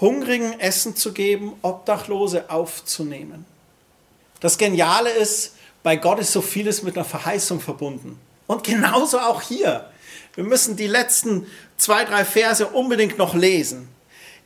Hungrigen 0.00 0.58
Essen 0.58 0.96
zu 0.96 1.12
geben, 1.12 1.54
Obdachlose 1.62 2.50
aufzunehmen. 2.50 3.44
Das 4.40 4.56
Geniale 4.56 5.10
ist, 5.10 5.56
bei 5.82 5.96
Gott 5.96 6.18
ist 6.18 6.32
so 6.32 6.40
vieles 6.40 6.82
mit 6.82 6.96
einer 6.96 7.04
Verheißung 7.04 7.60
verbunden. 7.60 8.18
Und 8.46 8.64
genauso 8.64 9.18
auch 9.18 9.42
hier. 9.42 9.90
Wir 10.34 10.44
müssen 10.44 10.76
die 10.76 10.86
letzten 10.86 11.46
zwei, 11.76 12.04
drei 12.04 12.24
Verse 12.24 12.66
unbedingt 12.66 13.18
noch 13.18 13.34
lesen. 13.34 13.88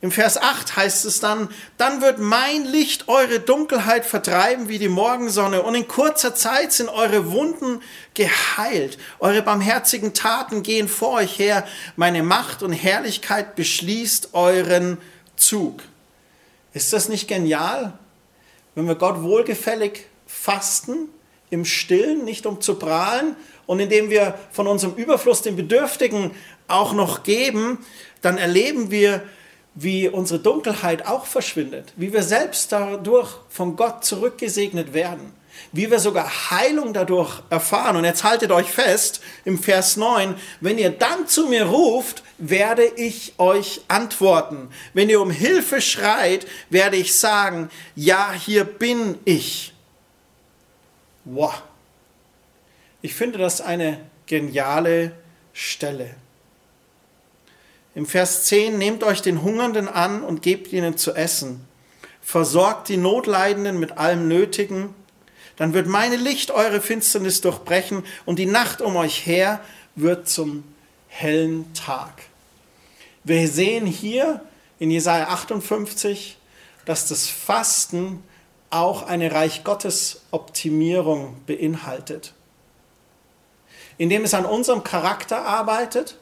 Im 0.01 0.11
Vers 0.11 0.37
8 0.37 0.75
heißt 0.75 1.05
es 1.05 1.19
dann, 1.19 1.49
dann 1.77 2.01
wird 2.01 2.19
mein 2.19 2.65
Licht 2.65 3.07
eure 3.07 3.39
Dunkelheit 3.39 4.05
vertreiben 4.05 4.67
wie 4.67 4.77
die 4.77 4.89
Morgensonne 4.89 5.63
und 5.63 5.73
in 5.73 5.87
kurzer 5.87 6.35
Zeit 6.35 6.73
sind 6.73 6.89
eure 6.89 7.31
Wunden 7.31 7.81
geheilt. 8.13 8.97
Eure 9.19 9.41
barmherzigen 9.41 10.13
Taten 10.13 10.63
gehen 10.63 10.87
vor 10.87 11.13
euch 11.13 11.39
her. 11.39 11.65
Meine 11.95 12.21
Macht 12.21 12.61
und 12.61 12.73
Herrlichkeit 12.73 13.55
beschließt 13.55 14.29
euren 14.33 14.97
Zug. 15.37 15.81
Ist 16.73 16.93
das 16.93 17.09
nicht 17.09 17.27
genial? 17.27 17.93
Wenn 18.75 18.87
wir 18.87 18.95
Gott 18.95 19.21
wohlgefällig 19.21 20.05
fasten, 20.27 21.09
im 21.49 21.63
Stillen, 21.63 22.25
nicht 22.25 22.45
um 22.45 22.59
zu 22.59 22.75
prahlen 22.75 23.35
und 23.65 23.79
indem 23.79 24.09
wir 24.09 24.37
von 24.51 24.67
unserem 24.67 24.95
Überfluss 24.95 25.41
den 25.41 25.55
Bedürftigen 25.55 26.31
auch 26.67 26.93
noch 26.93 27.23
geben, 27.23 27.85
dann 28.21 28.37
erleben 28.37 28.91
wir, 28.91 29.23
wie 29.75 30.09
unsere 30.09 30.39
Dunkelheit 30.39 31.05
auch 31.05 31.25
verschwindet, 31.25 31.93
wie 31.97 32.13
wir 32.13 32.23
selbst 32.23 32.71
dadurch 32.71 33.29
von 33.49 33.75
Gott 33.75 34.03
zurückgesegnet 34.03 34.93
werden 34.93 35.33
wie 35.71 35.91
wir 35.91 35.99
sogar 35.99 36.51
Heilung 36.51 36.93
dadurch 36.93 37.41
erfahren. 37.49 37.95
Und 37.97 38.05
jetzt 38.05 38.23
haltet 38.23 38.51
euch 38.51 38.69
fest 38.69 39.21
im 39.43 39.57
Vers 39.57 39.97
9, 39.97 40.35
wenn 40.61 40.77
ihr 40.77 40.89
dann 40.89 41.27
zu 41.27 41.47
mir 41.47 41.65
ruft, 41.65 42.23
werde 42.37 42.85
ich 42.85 43.33
euch 43.37 43.81
antworten. 43.87 44.69
Wenn 44.93 45.09
ihr 45.09 45.21
um 45.21 45.31
Hilfe 45.31 45.81
schreit, 45.81 46.45
werde 46.69 46.97
ich 46.97 47.15
sagen, 47.15 47.69
ja, 47.95 48.31
hier 48.31 48.63
bin 48.63 49.17
ich. 49.25 49.73
Wow. 51.23 51.61
Ich 53.01 53.15
finde 53.15 53.37
das 53.37 53.61
eine 53.61 53.99
geniale 54.25 55.11
Stelle. 55.53 56.15
Im 57.95 58.05
Vers 58.05 58.43
10, 58.45 58.77
nehmt 58.77 59.03
euch 59.03 59.21
den 59.21 59.41
Hungernden 59.41 59.87
an 59.87 60.21
und 60.21 60.41
gebt 60.41 60.73
ihnen 60.73 60.97
zu 60.97 61.13
essen. 61.13 61.65
Versorgt 62.21 62.89
die 62.89 62.97
Notleidenden 62.97 63.79
mit 63.79 63.97
allem 63.97 64.27
Nötigen 64.27 64.93
dann 65.57 65.73
wird 65.73 65.87
meine 65.87 66.15
Licht 66.15 66.51
eure 66.51 66.81
Finsternis 66.81 67.41
durchbrechen 67.41 68.03
und 68.25 68.39
die 68.39 68.45
Nacht 68.45 68.81
um 68.81 68.95
euch 68.95 69.25
her 69.25 69.61
wird 69.95 70.27
zum 70.27 70.63
hellen 71.07 71.73
Tag. 71.73 72.23
Wir 73.23 73.47
sehen 73.47 73.85
hier 73.85 74.41
in 74.79 74.91
Jesaja 74.91 75.29
58, 75.29 76.37
dass 76.85 77.07
das 77.07 77.27
Fasten 77.27 78.23
auch 78.69 79.03
eine 79.03 79.31
Reich 79.31 79.63
Gottes 79.63 80.21
Optimierung 80.31 81.37
beinhaltet. 81.47 82.33
Indem 83.97 84.25
es 84.25 84.33
an 84.33 84.45
unserem 84.45 84.83
Charakter 84.83 85.45
arbeitet 85.45 86.17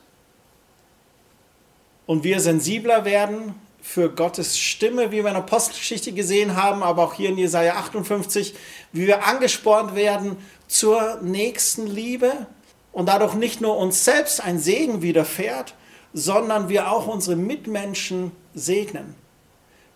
und 2.05 2.23
wir 2.23 2.39
sensibler 2.39 3.05
werden 3.05 3.55
für 3.83 4.09
Gottes 4.09 4.57
Stimme, 4.57 5.11
wie 5.11 5.17
wir 5.17 5.27
in 5.27 5.33
der 5.33 5.43
Apostelgeschichte 5.43 6.13
gesehen 6.13 6.55
haben, 6.55 6.81
aber 6.81 7.03
auch 7.03 7.13
hier 7.13 7.29
in 7.29 7.37
Jesaja 7.37 7.75
58, 7.75 8.55
wie 8.93 9.07
wir 9.07 9.27
angespornt 9.27 9.93
werden 9.93 10.37
zur 10.67 11.19
nächsten 11.21 11.85
Liebe 11.85 12.47
und 12.93 13.07
dadurch 13.09 13.33
nicht 13.33 13.59
nur 13.59 13.77
uns 13.77 14.05
selbst 14.05 14.41
ein 14.41 14.57
Segen 14.57 15.01
widerfährt, 15.01 15.75
sondern 16.13 16.69
wir 16.69 16.91
auch 16.91 17.07
unsere 17.07 17.35
Mitmenschen 17.35 18.31
segnen. 18.55 19.15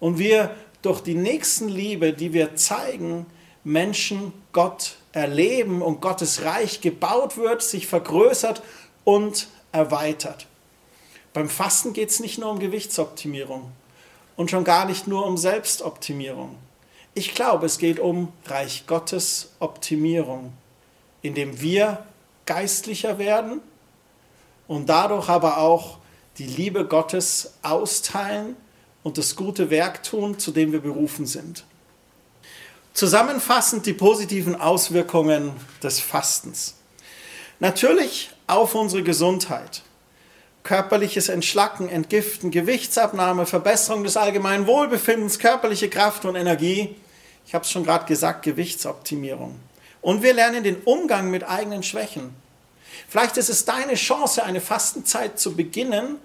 Und 0.02 0.20
wir 0.20 0.54
durch 0.82 1.00
die 1.00 1.16
nächsten 1.16 1.70
Liebe, 1.70 2.12
die 2.12 2.34
wir 2.34 2.56
zeigen, 2.56 3.26
Menschen 3.64 4.34
Gott 4.52 4.98
erleben 5.14 5.82
und 5.82 6.02
Gottes 6.02 6.44
Reich 6.44 6.82
gebaut 6.82 7.38
wird, 7.38 7.62
sich 7.64 7.88
vergrößert 7.88 8.62
und 9.06 9.48
erweitert. 9.72 10.46
Beim 11.38 11.50
Fasten 11.50 11.94
geht 11.94 12.10
es 12.10 12.20
nicht 12.20 12.40
nur 12.40 12.50
um 12.50 12.58
Gewichtsoptimierung 12.58 13.72
und 14.38 14.50
schon 14.50 14.64
gar 14.64 14.86
nicht 14.86 15.06
nur 15.06 15.24
um 15.28 15.38
Selbstoptimierung. 15.38 16.56
Ich 17.14 17.36
glaube, 17.36 17.68
es 17.68 17.78
geht 17.78 18.00
um 18.00 18.34
Reich 18.48 18.88
Gottes 18.88 19.52
Optimierung, 19.60 20.52
indem 21.22 21.62
wir 21.62 22.04
geistlicher 22.48 23.20
werden 23.20 23.62
und 24.68 24.90
dadurch 24.90 25.30
aber 25.30 25.60
auch 25.60 26.00
die 26.40 26.48
Liebe 26.48 26.88
Gottes 26.88 27.54
austeilen 27.62 28.56
und 29.04 29.20
das 29.20 29.36
gute 29.36 29.70
Werk 29.70 30.02
tun, 30.02 30.40
zu 30.40 30.50
dem 30.50 30.72
wir 30.72 30.82
berufen 30.82 31.28
sind. 31.28 31.66
Zusammenfassend 32.96 33.86
die 33.86 33.94
positiven 33.94 34.60
Auswirkungen 34.60 35.52
des 35.84 36.00
Fastens. 36.00 36.78
Natürlich 37.60 38.32
auf 38.48 38.74
unsere 38.74 39.04
Gesundheit 39.04 39.84
körperliches 40.68 41.30
Entschlacken, 41.30 41.88
Entgiften, 41.88 42.52
Gewichtsabnahme, 42.52 43.46
Verbesserung 43.46 44.04
des 44.04 44.18
allgemeinen 44.18 44.68
Wohlbefindens, 44.68 45.40
körperliche 45.40 45.90
Kraft 45.90 46.26
und 46.26 46.36
Energie. 46.36 46.94
Ich 47.46 47.56
habe 47.56 47.64
es 47.64 47.72
schon 47.72 47.86
gerade 47.86 48.06
gesagt, 48.06 48.44
Gewichtsoptimierung. 48.44 49.58
Und 50.02 50.24
wir 50.24 50.34
lernen 50.34 50.66
den 50.66 50.76
Umgang 50.84 51.32
mit 51.32 51.48
eigenen 51.48 51.84
Schwächen. 51.84 52.36
Vielleicht 53.08 53.38
ist 53.38 53.48
es 53.48 53.64
deine 53.64 53.96
Chance, 53.96 54.44
eine 54.44 54.60
Fastenzeit 54.60 55.40
zu 55.40 55.56
beginnen, 55.56 56.18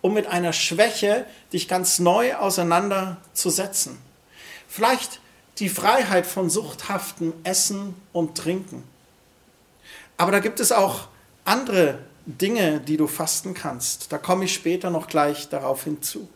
um 0.00 0.14
mit 0.14 0.28
einer 0.28 0.52
Schwäche 0.52 1.26
dich 1.52 1.66
ganz 1.66 1.98
neu 1.98 2.36
auseinanderzusetzen. 2.36 3.98
Vielleicht 4.68 5.18
die 5.58 5.68
Freiheit 5.68 6.24
von 6.24 6.50
suchthaftem 6.50 7.32
Essen 7.42 7.96
und 8.12 8.38
Trinken. 8.38 8.84
Aber 10.16 10.30
da 10.30 10.38
gibt 10.38 10.60
es 10.60 10.70
auch 10.70 11.08
andere 11.44 11.98
Dinge, 12.28 12.80
die 12.80 12.98
du 12.98 13.06
fasten 13.06 13.54
kannst. 13.54 14.12
Da 14.12 14.18
komme 14.18 14.44
ich 14.44 14.52
später 14.52 14.90
noch 14.90 15.06
gleich 15.06 15.48
darauf 15.48 15.84
hinzu. 15.84 16.28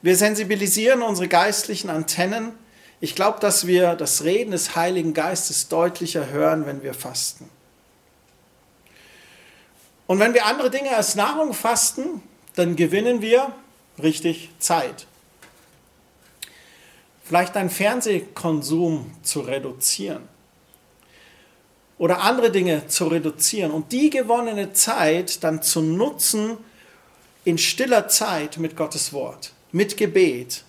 Wir 0.00 0.16
sensibilisieren 0.16 1.02
unsere 1.02 1.26
geistlichen 1.26 1.90
Antennen. 1.90 2.52
Ich 3.00 3.16
glaube, 3.16 3.40
dass 3.40 3.66
wir 3.66 3.96
das 3.96 4.22
Reden 4.22 4.52
des 4.52 4.76
Heiligen 4.76 5.12
Geistes 5.12 5.68
deutlicher 5.68 6.28
hören, 6.28 6.66
wenn 6.66 6.84
wir 6.84 6.94
fasten. 6.94 7.50
Und 10.06 10.20
wenn 10.20 10.34
wir 10.34 10.46
andere 10.46 10.70
Dinge 10.70 10.96
als 10.96 11.16
Nahrung 11.16 11.52
fasten, 11.52 12.22
dann 12.54 12.76
gewinnen 12.76 13.22
wir 13.22 13.52
richtig 14.00 14.50
Zeit. 14.60 15.06
Vielleicht 17.24 17.56
deinen 17.56 17.70
Fernsehkonsum 17.70 19.10
zu 19.22 19.40
reduzieren. 19.40 20.28
Oder 22.00 22.22
andere 22.22 22.50
Dinge 22.50 22.86
zu 22.86 23.08
reduzieren 23.08 23.70
und 23.72 23.92
die 23.92 24.08
gewonnene 24.08 24.72
Zeit 24.72 25.44
dann 25.44 25.62
zu 25.62 25.82
nutzen 25.82 26.56
in 27.44 27.58
stiller 27.58 28.08
Zeit 28.08 28.56
mit 28.56 28.74
Gottes 28.74 29.12
Wort, 29.12 29.52
mit 29.70 29.98
Gebet 29.98 30.64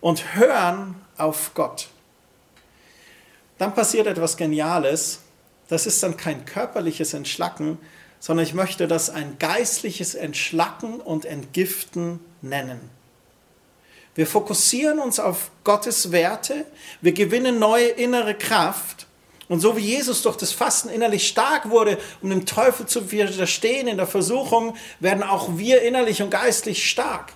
und 0.00 0.36
hören 0.36 0.94
auf 1.16 1.54
Gott. 1.54 1.88
Dann 3.58 3.74
passiert 3.74 4.06
etwas 4.06 4.36
Geniales. 4.36 5.22
Das 5.66 5.88
ist 5.88 6.04
dann 6.04 6.16
kein 6.16 6.44
körperliches 6.44 7.14
Entschlacken, 7.14 7.78
sondern 8.20 8.46
ich 8.46 8.54
möchte 8.54 8.86
das 8.86 9.10
ein 9.10 9.40
geistliches 9.40 10.14
Entschlacken 10.14 11.00
und 11.00 11.24
Entgiften 11.24 12.20
nennen. 12.42 12.78
Wir 14.14 14.28
fokussieren 14.28 15.00
uns 15.00 15.18
auf 15.18 15.50
Gottes 15.64 16.12
Werte, 16.12 16.64
wir 17.00 17.10
gewinnen 17.10 17.58
neue 17.58 17.88
innere 17.88 18.34
Kraft 18.34 19.05
und 19.48 19.60
so 19.60 19.76
wie 19.76 19.80
Jesus 19.80 20.22
durch 20.22 20.36
das 20.36 20.52
Fasten 20.52 20.88
innerlich 20.88 21.28
stark 21.28 21.70
wurde, 21.70 21.98
um 22.20 22.30
dem 22.30 22.46
Teufel 22.46 22.86
zu 22.86 23.12
widerstehen 23.12 23.86
in 23.86 23.96
der 23.96 24.06
Versuchung, 24.06 24.76
werden 24.98 25.22
auch 25.22 25.56
wir 25.56 25.82
innerlich 25.82 26.20
und 26.22 26.30
geistlich 26.30 26.90
stark. 26.90 27.32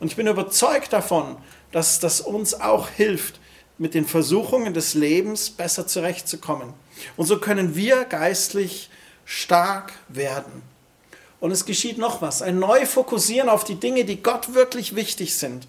Und 0.00 0.08
ich 0.08 0.16
bin 0.16 0.26
überzeugt 0.26 0.92
davon, 0.92 1.36
dass 1.72 2.00
das 2.00 2.20
uns 2.20 2.54
auch 2.54 2.88
hilft, 2.88 3.40
mit 3.78 3.94
den 3.94 4.06
Versuchungen 4.06 4.74
des 4.74 4.94
Lebens 4.94 5.50
besser 5.50 5.86
zurechtzukommen. 5.86 6.72
Und 7.16 7.26
so 7.26 7.38
können 7.38 7.76
wir 7.76 8.04
geistlich 8.04 8.90
stark 9.24 9.92
werden. 10.08 10.62
Und 11.40 11.50
es 11.50 11.66
geschieht 11.66 11.98
noch 11.98 12.22
was, 12.22 12.40
ein 12.40 12.58
Neufokussieren 12.58 13.50
auf 13.50 13.64
die 13.64 13.74
Dinge, 13.74 14.04
die 14.04 14.22
Gott 14.22 14.54
wirklich 14.54 14.94
wichtig 14.94 15.36
sind. 15.36 15.68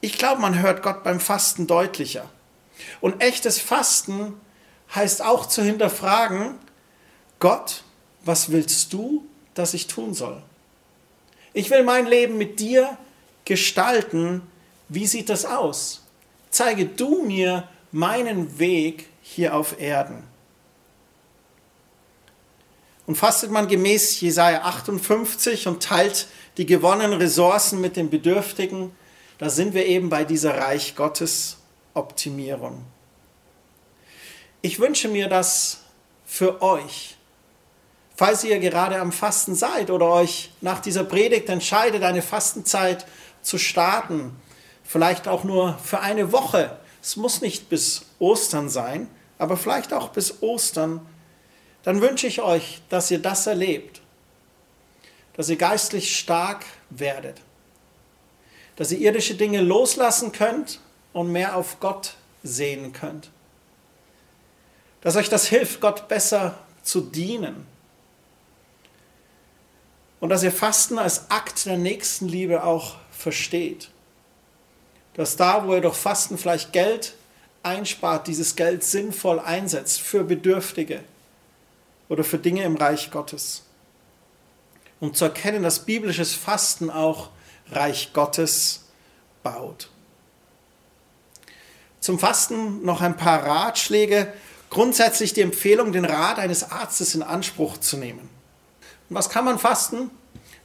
Ich 0.00 0.18
glaube, 0.18 0.40
man 0.40 0.60
hört 0.60 0.82
Gott 0.82 1.04
beim 1.04 1.20
Fasten 1.20 1.66
deutlicher. 1.66 2.28
Und 3.00 3.22
echtes 3.22 3.60
Fasten 3.60 4.34
heißt 4.94 5.22
auch 5.22 5.46
zu 5.46 5.62
hinterfragen, 5.62 6.54
Gott, 7.38 7.82
was 8.24 8.50
willst 8.50 8.92
du, 8.92 9.24
dass 9.54 9.74
ich 9.74 9.86
tun 9.86 10.14
soll? 10.14 10.40
Ich 11.52 11.70
will 11.70 11.84
mein 11.84 12.06
Leben 12.06 12.38
mit 12.38 12.60
dir 12.60 12.96
gestalten. 13.44 14.42
Wie 14.88 15.06
sieht 15.06 15.28
das 15.28 15.44
aus? 15.44 16.02
Zeige 16.50 16.86
du 16.86 17.24
mir 17.24 17.68
meinen 17.92 18.58
Weg 18.58 19.08
hier 19.22 19.54
auf 19.54 19.80
Erden. 19.80 20.24
Und 23.06 23.16
fastet 23.16 23.50
man 23.50 23.68
gemäß 23.68 24.20
Jesaja 24.20 24.62
58 24.62 25.66
und 25.68 25.82
teilt 25.82 26.26
die 26.56 26.66
gewonnenen 26.66 27.18
Ressourcen 27.18 27.80
mit 27.80 27.96
den 27.96 28.10
Bedürftigen, 28.10 28.92
da 29.38 29.50
sind 29.50 29.74
wir 29.74 29.86
eben 29.86 30.08
bei 30.08 30.24
dieser 30.24 30.56
Reich 30.56 30.94
Gottes 30.94 31.58
Optimierung. 31.92 32.84
Ich 34.64 34.80
wünsche 34.80 35.08
mir 35.08 35.28
das 35.28 35.80
für 36.24 36.62
euch. 36.62 37.18
Falls 38.16 38.44
ihr 38.44 38.58
gerade 38.60 38.98
am 38.98 39.12
Fasten 39.12 39.54
seid 39.54 39.90
oder 39.90 40.06
euch 40.06 40.52
nach 40.62 40.80
dieser 40.80 41.04
Predigt 41.04 41.50
entscheidet, 41.50 42.02
eine 42.02 42.22
Fastenzeit 42.22 43.04
zu 43.42 43.58
starten, 43.58 44.34
vielleicht 44.82 45.28
auch 45.28 45.44
nur 45.44 45.76
für 45.84 46.00
eine 46.00 46.32
Woche. 46.32 46.78
Es 47.02 47.16
muss 47.16 47.42
nicht 47.42 47.68
bis 47.68 48.06
Ostern 48.18 48.70
sein, 48.70 49.06
aber 49.36 49.58
vielleicht 49.58 49.92
auch 49.92 50.08
bis 50.08 50.42
Ostern. 50.42 51.06
Dann 51.82 52.00
wünsche 52.00 52.26
ich 52.26 52.40
euch, 52.40 52.80
dass 52.88 53.10
ihr 53.10 53.18
das 53.18 53.46
erlebt, 53.46 54.00
dass 55.34 55.50
ihr 55.50 55.56
geistlich 55.56 56.16
stark 56.16 56.64
werdet, 56.88 57.36
dass 58.76 58.92
ihr 58.92 58.98
irdische 59.00 59.34
Dinge 59.34 59.60
loslassen 59.60 60.32
könnt 60.32 60.80
und 61.12 61.30
mehr 61.30 61.54
auf 61.54 61.80
Gott 61.80 62.14
sehen 62.42 62.94
könnt 62.94 63.28
dass 65.04 65.16
euch 65.16 65.28
das 65.28 65.46
hilft, 65.46 65.80
Gott 65.80 66.08
besser 66.08 66.58
zu 66.82 67.02
dienen. 67.02 67.66
Und 70.18 70.30
dass 70.30 70.42
ihr 70.42 70.50
Fasten 70.50 70.98
als 70.98 71.30
Akt 71.30 71.66
der 71.66 71.76
Nächstenliebe 71.76 72.64
auch 72.64 72.96
versteht. 73.12 73.90
Dass 75.12 75.36
da, 75.36 75.66
wo 75.66 75.74
ihr 75.74 75.82
durch 75.82 75.96
Fasten 75.96 76.38
vielleicht 76.38 76.72
Geld 76.72 77.14
einspart, 77.62 78.26
dieses 78.26 78.56
Geld 78.56 78.82
sinnvoll 78.82 79.38
einsetzt 79.38 80.00
für 80.00 80.24
Bedürftige 80.24 81.00
oder 82.08 82.24
für 82.24 82.38
Dinge 82.38 82.62
im 82.62 82.76
Reich 82.76 83.10
Gottes. 83.10 83.62
Um 85.00 85.12
zu 85.12 85.26
erkennen, 85.26 85.62
dass 85.62 85.84
biblisches 85.84 86.34
Fasten 86.34 86.88
auch 86.88 87.28
Reich 87.70 88.14
Gottes 88.14 88.86
baut. 89.42 89.90
Zum 92.00 92.18
Fasten 92.18 92.82
noch 92.84 93.02
ein 93.02 93.18
paar 93.18 93.44
Ratschläge 93.44 94.32
grundsätzlich 94.74 95.32
die 95.32 95.40
Empfehlung, 95.40 95.92
den 95.92 96.04
Rat 96.04 96.38
eines 96.38 96.70
Arztes 96.70 97.14
in 97.14 97.22
Anspruch 97.22 97.78
zu 97.78 97.96
nehmen. 97.96 98.28
Und 99.08 99.16
was 99.16 99.30
kann 99.30 99.46
man 99.46 99.58
fasten? 99.58 100.10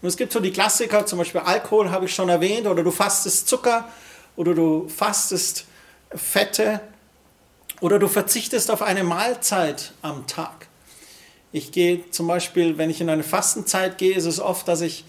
Und 0.02 0.08
es 0.08 0.18
gibt 0.18 0.34
so 0.34 0.40
die 0.40 0.52
Klassiker, 0.52 1.06
zum 1.06 1.20
Beispiel 1.20 1.42
Alkohol 1.42 1.92
habe 1.92 2.06
ich 2.06 2.14
schon 2.14 2.28
erwähnt, 2.28 2.68
oder 2.68 2.84
du 2.84 2.92
fastest 2.92 3.48
Zucker, 3.48 3.88
oder 4.36 4.54
du 4.54 4.90
fastest 4.90 5.66
Fette, 6.14 6.82
oder 7.82 8.00
du 8.00 8.08
verzichtest 8.08 8.72
auf 8.72 8.82
eine 8.82 9.04
Mahlzeit 9.04 9.94
am 10.02 10.28
Tag. 10.28 10.68
Ich 11.52 11.72
gehe 11.72 12.10
zum 12.12 12.28
Beispiel, 12.28 12.78
wenn 12.78 12.90
ich 12.90 13.02
in 13.02 13.10
eine 13.10 13.24
Fastenzeit 13.24 13.98
gehe, 13.98 14.16
ist 14.16 14.26
es 14.26 14.40
oft, 14.40 14.68
dass 14.68 14.82
ich 14.82 15.06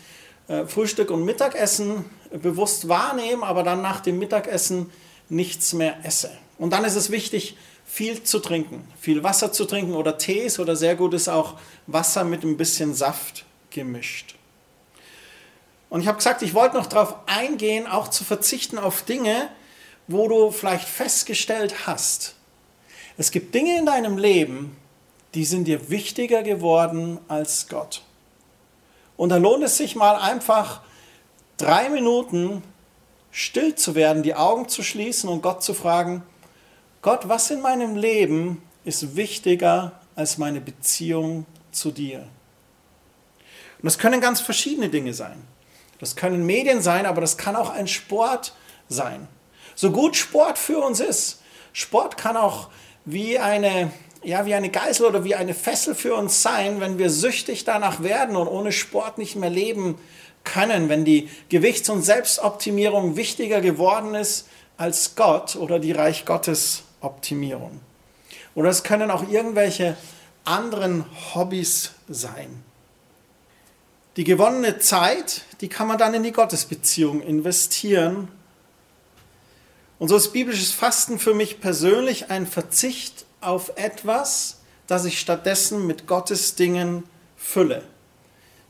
äh, 0.48 0.66
Frühstück 0.66 1.10
und 1.10 1.24
Mittagessen 1.24 2.04
bewusst 2.30 2.88
wahrnehme, 2.88 3.44
aber 3.46 3.62
dann 3.62 3.82
nach 3.82 4.00
dem 4.00 4.18
Mittagessen 4.18 4.90
nichts 5.28 5.72
mehr 5.72 6.04
esse. 6.04 6.30
Und 6.58 6.72
dann 6.72 6.84
ist 6.84 6.96
es 6.96 7.10
wichtig, 7.10 7.56
viel 7.90 8.22
zu 8.22 8.38
trinken, 8.38 8.87
viel 9.00 9.24
Wasser 9.24 9.53
zu 9.53 9.64
trinken 9.64 9.94
oder 9.94 10.16
Tees 10.16 10.61
oder 10.61 10.76
sehr 10.76 10.94
gut 10.94 11.12
ist 11.12 11.29
auch 11.29 11.59
Wasser 11.88 12.22
mit 12.22 12.44
ein 12.44 12.57
bisschen 12.57 12.94
Saft 12.94 13.44
gemischt. 13.70 14.37
Und 15.88 16.00
ich 16.00 16.07
habe 16.07 16.18
gesagt, 16.18 16.42
ich 16.42 16.55
wollte 16.55 16.76
noch 16.76 16.87
darauf 16.87 17.16
eingehen, 17.26 17.88
auch 17.88 18.09
zu 18.09 18.22
verzichten 18.22 18.79
auf 18.79 19.03
Dinge, 19.03 19.48
wo 20.07 20.29
du 20.29 20.53
vielleicht 20.53 20.88
festgestellt 20.88 21.88
hast, 21.88 22.37
es 23.18 23.33
gibt 23.33 23.55
Dinge 23.55 23.76
in 23.76 23.87
deinem 23.87 24.16
Leben, 24.16 24.76
die 25.35 25.44
sind 25.44 25.64
dir 25.64 25.90
wichtiger 25.90 26.42
geworden 26.42 27.18
als 27.29 27.68
Gott. 27.68 28.03
Und 29.16 29.29
da 29.29 29.37
lohnt 29.37 29.64
es 29.64 29.76
sich 29.76 29.94
mal 29.96 30.16
einfach 30.16 30.81
drei 31.59 31.90
Minuten 31.90 32.62
still 33.31 33.74
zu 33.74 33.94
werden, 33.94 34.22
die 34.22 34.35
Augen 34.35 34.68
zu 34.68 34.83
schließen 34.83 35.29
und 35.29 35.42
Gott 35.42 35.62
zu 35.62 35.74
fragen, 35.74 36.22
Gott, 37.02 37.28
was 37.30 37.50
in 37.50 37.62
meinem 37.62 37.96
Leben 37.96 38.62
ist 38.84 39.16
wichtiger 39.16 39.92
als 40.16 40.36
meine 40.36 40.60
Beziehung 40.60 41.46
zu 41.72 41.92
dir? 41.92 42.18
Und 42.18 43.84
das 43.84 43.98
können 43.98 44.20
ganz 44.20 44.42
verschiedene 44.42 44.90
Dinge 44.90 45.14
sein. 45.14 45.42
Das 45.98 46.14
können 46.14 46.44
Medien 46.44 46.82
sein, 46.82 47.06
aber 47.06 47.22
das 47.22 47.38
kann 47.38 47.56
auch 47.56 47.70
ein 47.70 47.88
Sport 47.88 48.52
sein. 48.90 49.28
So 49.74 49.90
gut 49.90 50.14
Sport 50.14 50.58
für 50.58 50.78
uns 50.78 51.00
ist, 51.00 51.40
Sport 51.72 52.18
kann 52.18 52.36
auch 52.36 52.68
wie 53.06 53.38
eine, 53.38 53.90
ja, 54.22 54.44
wie 54.44 54.54
eine 54.54 54.68
Geißel 54.68 55.06
oder 55.06 55.24
wie 55.24 55.34
eine 55.34 55.54
Fessel 55.54 55.94
für 55.94 56.14
uns 56.14 56.42
sein, 56.42 56.80
wenn 56.80 56.98
wir 56.98 57.08
süchtig 57.08 57.64
danach 57.64 58.02
werden 58.02 58.36
und 58.36 58.46
ohne 58.46 58.72
Sport 58.72 59.16
nicht 59.16 59.36
mehr 59.36 59.48
leben 59.48 59.98
können, 60.44 60.90
wenn 60.90 61.06
die 61.06 61.30
Gewichts- 61.48 61.88
und 61.88 62.02
Selbstoptimierung 62.02 63.16
wichtiger 63.16 63.62
geworden 63.62 64.14
ist 64.14 64.48
als 64.76 65.14
Gott 65.16 65.56
oder 65.56 65.78
die 65.78 65.92
Reich 65.92 66.26
Gottes 66.26 66.82
Optimierung. 67.00 67.80
Oder 68.54 68.70
es 68.70 68.82
können 68.82 69.10
auch 69.10 69.28
irgendwelche 69.28 69.96
anderen 70.44 71.04
Hobbys 71.34 71.92
sein. 72.08 72.62
Die 74.16 74.24
gewonnene 74.24 74.78
Zeit, 74.78 75.42
die 75.60 75.68
kann 75.68 75.86
man 75.86 75.98
dann 75.98 76.14
in 76.14 76.22
die 76.22 76.32
Gottesbeziehung 76.32 77.22
investieren. 77.22 78.28
Und 79.98 80.08
so 80.08 80.16
ist 80.16 80.32
biblisches 80.32 80.72
Fasten 80.72 81.18
für 81.18 81.34
mich 81.34 81.60
persönlich 81.60 82.30
ein 82.30 82.46
Verzicht 82.46 83.24
auf 83.40 83.72
etwas, 83.76 84.60
das 84.86 85.04
ich 85.04 85.20
stattdessen 85.20 85.86
mit 85.86 86.06
Gottes 86.06 86.56
Dingen 86.56 87.04
fülle. 87.36 87.84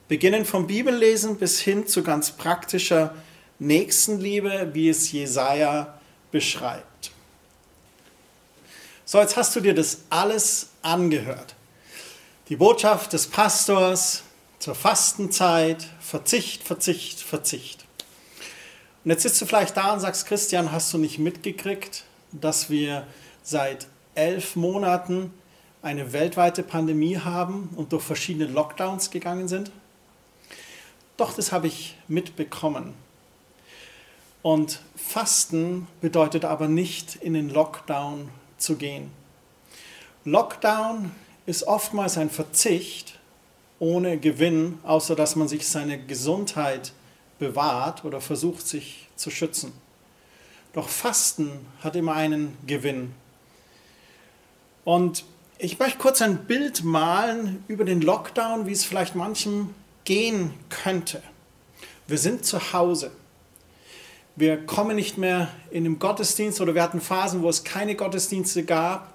Beginnend 0.08 0.46
vom 0.46 0.66
Bibellesen 0.66 1.36
bis 1.36 1.60
hin 1.60 1.86
zu 1.86 2.02
ganz 2.02 2.32
praktischer 2.32 3.14
Nächstenliebe, 3.58 4.70
wie 4.72 4.88
es 4.88 5.10
Jesaja 5.12 5.98
beschreibt. 6.30 7.12
So, 9.10 9.18
jetzt 9.18 9.36
hast 9.36 9.56
du 9.56 9.60
dir 9.60 9.74
das 9.74 10.02
alles 10.08 10.68
angehört. 10.82 11.56
Die 12.48 12.54
Botschaft 12.54 13.12
des 13.12 13.26
Pastors 13.26 14.22
zur 14.60 14.76
Fastenzeit, 14.76 15.84
Verzicht, 15.98 16.62
Verzicht, 16.62 17.18
Verzicht. 17.18 17.84
Und 19.04 19.10
jetzt 19.10 19.24
sitzt 19.24 19.40
du 19.40 19.46
vielleicht 19.46 19.76
da 19.76 19.94
und 19.94 19.98
sagst, 19.98 20.26
Christian, 20.26 20.70
hast 20.70 20.92
du 20.92 20.98
nicht 20.98 21.18
mitgekriegt, 21.18 22.04
dass 22.30 22.70
wir 22.70 23.04
seit 23.42 23.88
elf 24.14 24.54
Monaten 24.54 25.34
eine 25.82 26.12
weltweite 26.12 26.62
Pandemie 26.62 27.18
haben 27.18 27.70
und 27.74 27.92
durch 27.92 28.04
verschiedene 28.04 28.46
Lockdowns 28.46 29.10
gegangen 29.10 29.48
sind? 29.48 29.72
Doch, 31.16 31.34
das 31.34 31.50
habe 31.50 31.66
ich 31.66 31.96
mitbekommen. 32.06 32.94
Und 34.42 34.80
Fasten 34.94 35.88
bedeutet 36.00 36.44
aber 36.44 36.68
nicht 36.68 37.16
in 37.16 37.34
den 37.34 37.50
Lockdown 37.50 38.30
zu 38.60 38.76
gehen. 38.76 39.10
Lockdown 40.24 41.10
ist 41.46 41.64
oftmals 41.64 42.18
ein 42.18 42.30
Verzicht 42.30 43.18
ohne 43.78 44.18
Gewinn, 44.18 44.78
außer 44.82 45.16
dass 45.16 45.36
man 45.36 45.48
sich 45.48 45.66
seine 45.66 45.98
Gesundheit 45.98 46.92
bewahrt 47.38 48.04
oder 48.04 48.20
versucht 48.20 48.66
sich 48.66 49.08
zu 49.16 49.30
schützen. 49.30 49.72
Doch 50.72 50.88
Fasten 50.88 51.50
hat 51.82 51.96
immer 51.96 52.14
einen 52.14 52.56
Gewinn. 52.66 53.14
Und 54.84 55.24
ich 55.58 55.78
möchte 55.78 55.98
kurz 55.98 56.22
ein 56.22 56.44
Bild 56.44 56.84
malen 56.84 57.64
über 57.68 57.84
den 57.84 58.00
Lockdown, 58.00 58.66
wie 58.66 58.72
es 58.72 58.84
vielleicht 58.84 59.14
manchem 59.14 59.74
gehen 60.04 60.54
könnte. 60.68 61.22
Wir 62.06 62.18
sind 62.18 62.44
zu 62.44 62.72
Hause. 62.72 63.10
Wir 64.40 64.56
kommen 64.56 64.96
nicht 64.96 65.18
mehr 65.18 65.50
in 65.70 65.84
den 65.84 65.98
Gottesdienst 65.98 66.62
oder 66.62 66.74
wir 66.74 66.82
hatten 66.82 67.02
Phasen, 67.02 67.42
wo 67.42 67.50
es 67.50 67.62
keine 67.62 67.94
Gottesdienste 67.94 68.64
gab. 68.64 69.12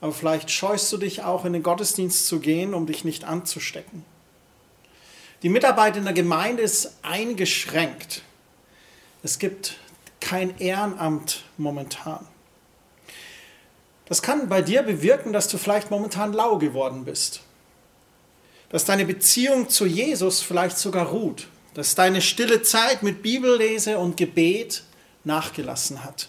Aber 0.00 0.12
vielleicht 0.12 0.48
scheust 0.48 0.92
du 0.92 0.96
dich 0.96 1.24
auch 1.24 1.44
in 1.44 1.52
den 1.52 1.64
Gottesdienst 1.64 2.28
zu 2.28 2.38
gehen, 2.38 2.72
um 2.72 2.86
dich 2.86 3.04
nicht 3.04 3.24
anzustecken. 3.24 4.04
Die 5.42 5.48
Mitarbeit 5.48 5.96
in 5.96 6.04
der 6.04 6.12
Gemeinde 6.12 6.62
ist 6.62 6.98
eingeschränkt. 7.02 8.22
Es 9.24 9.40
gibt 9.40 9.76
kein 10.20 10.56
Ehrenamt 10.60 11.42
momentan. 11.56 12.24
Das 14.04 14.22
kann 14.22 14.48
bei 14.48 14.62
dir 14.62 14.84
bewirken, 14.84 15.32
dass 15.32 15.48
du 15.48 15.58
vielleicht 15.58 15.90
momentan 15.90 16.32
lau 16.32 16.58
geworden 16.58 17.04
bist. 17.04 17.40
Dass 18.68 18.84
deine 18.84 19.04
Beziehung 19.04 19.68
zu 19.68 19.84
Jesus 19.84 20.40
vielleicht 20.40 20.78
sogar 20.78 21.06
ruht. 21.06 21.48
Dass 21.74 21.94
deine 21.94 22.20
stille 22.20 22.62
Zeit 22.62 23.02
mit 23.02 23.22
Bibellese 23.22 23.98
und 23.98 24.16
Gebet 24.16 24.82
nachgelassen 25.24 26.04
hat. 26.04 26.28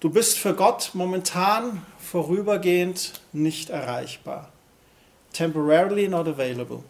Du 0.00 0.10
bist 0.10 0.38
für 0.38 0.54
Gott 0.54 0.90
momentan 0.92 1.84
vorübergehend 1.98 3.12
nicht 3.32 3.70
erreichbar. 3.70 4.50
Temporarily 5.32 6.08
not 6.08 6.28
available. 6.28 6.82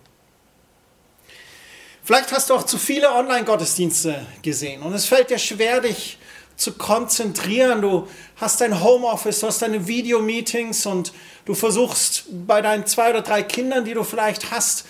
Vielleicht 2.02 2.30
hast 2.30 2.50
du 2.50 2.54
auch 2.54 2.62
zu 2.62 2.78
viele 2.78 3.10
Online-Gottesdienste 3.10 4.24
gesehen 4.42 4.82
und 4.82 4.92
es 4.92 5.06
fällt 5.06 5.30
dir 5.30 5.38
schwer, 5.38 5.80
dich 5.80 6.18
zu 6.56 6.72
konzentrieren. 6.72 7.82
Du 7.82 8.08
hast 8.36 8.60
dein 8.60 8.82
Homeoffice, 8.82 9.40
du 9.40 9.48
hast 9.48 9.62
deine 9.62 9.86
Videomeetings 9.86 10.86
und 10.86 11.12
du 11.44 11.54
versuchst 11.54 12.26
bei 12.46 12.62
deinen 12.62 12.86
zwei 12.86 13.10
oder 13.10 13.22
drei 13.22 13.42
Kindern, 13.42 13.84
die 13.84 13.94
du 13.94 14.04
vielleicht 14.04 14.50
hast, 14.50 14.86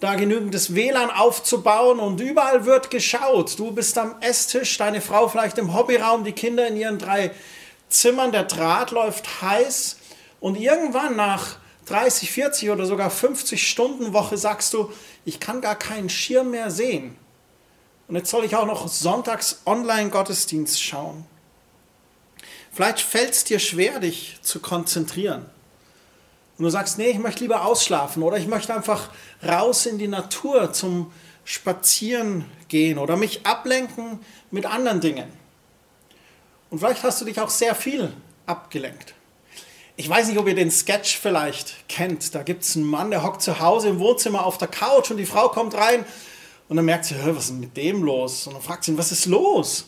da 0.00 0.14
genügendes 0.14 0.74
WLAN 0.74 1.10
aufzubauen 1.10 1.98
und 1.98 2.20
überall 2.20 2.64
wird 2.64 2.90
geschaut. 2.90 3.58
Du 3.58 3.72
bist 3.72 3.98
am 3.98 4.14
Esstisch, 4.20 4.78
deine 4.78 5.00
Frau 5.00 5.28
vielleicht 5.28 5.58
im 5.58 5.74
Hobbyraum, 5.74 6.24
die 6.24 6.32
Kinder 6.32 6.68
in 6.68 6.76
ihren 6.76 6.98
drei 6.98 7.32
Zimmern, 7.88 8.32
der 8.32 8.44
Draht 8.44 8.90
läuft 8.92 9.42
heiß 9.42 9.96
und 10.40 10.56
irgendwann 10.56 11.16
nach 11.16 11.56
30, 11.86 12.30
40 12.30 12.70
oder 12.70 12.86
sogar 12.86 13.10
50 13.10 13.66
Stunden 13.66 14.12
Woche 14.12 14.36
sagst 14.36 14.74
du, 14.74 14.92
ich 15.24 15.40
kann 15.40 15.60
gar 15.60 15.76
keinen 15.76 16.10
Schirm 16.10 16.50
mehr 16.50 16.70
sehen. 16.70 17.16
Und 18.06 18.16
jetzt 18.16 18.30
soll 18.30 18.44
ich 18.44 18.54
auch 18.56 18.66
noch 18.66 18.88
sonntags 18.88 19.62
Online-Gottesdienst 19.66 20.82
schauen. 20.82 21.26
Vielleicht 22.72 23.00
fällt 23.00 23.30
es 23.30 23.44
dir 23.44 23.58
schwer, 23.58 24.00
dich 24.00 24.38
zu 24.42 24.60
konzentrieren. 24.60 25.46
Und 26.58 26.64
du 26.64 26.70
sagst, 26.70 26.98
nee, 26.98 27.08
ich 27.08 27.18
möchte 27.18 27.44
lieber 27.44 27.64
ausschlafen 27.64 28.22
oder 28.22 28.36
ich 28.36 28.48
möchte 28.48 28.74
einfach 28.74 29.10
raus 29.46 29.86
in 29.86 29.98
die 29.98 30.08
Natur 30.08 30.72
zum 30.72 31.12
Spazieren 31.44 32.44
gehen 32.68 32.98
oder 32.98 33.16
mich 33.16 33.46
ablenken 33.46 34.18
mit 34.50 34.66
anderen 34.66 35.00
Dingen. 35.00 35.32
Und 36.68 36.80
vielleicht 36.80 37.02
hast 37.04 37.20
du 37.20 37.24
dich 37.24 37.40
auch 37.40 37.48
sehr 37.48 37.74
viel 37.74 38.12
abgelenkt. 38.44 39.14
Ich 39.96 40.08
weiß 40.08 40.28
nicht, 40.28 40.38
ob 40.38 40.46
ihr 40.46 40.54
den 40.54 40.70
Sketch 40.70 41.18
vielleicht 41.18 41.88
kennt. 41.88 42.34
Da 42.34 42.42
gibt 42.42 42.64
es 42.64 42.76
einen 42.76 42.84
Mann, 42.84 43.10
der 43.10 43.22
hockt 43.22 43.42
zu 43.42 43.60
Hause 43.60 43.88
im 43.88 43.98
Wohnzimmer 43.98 44.44
auf 44.44 44.58
der 44.58 44.68
Couch 44.68 45.10
und 45.10 45.16
die 45.16 45.26
Frau 45.26 45.48
kommt 45.48 45.74
rein 45.74 46.04
und 46.68 46.76
dann 46.76 46.84
merkt 46.84 47.06
sie, 47.06 47.14
was 47.24 47.46
ist 47.46 47.52
mit 47.52 47.76
dem 47.76 48.02
los? 48.02 48.46
Und 48.46 48.54
dann 48.54 48.62
fragt 48.62 48.84
sie 48.84 48.92
ihn, 48.92 48.98
was 48.98 49.10
ist 49.10 49.26
los? 49.26 49.82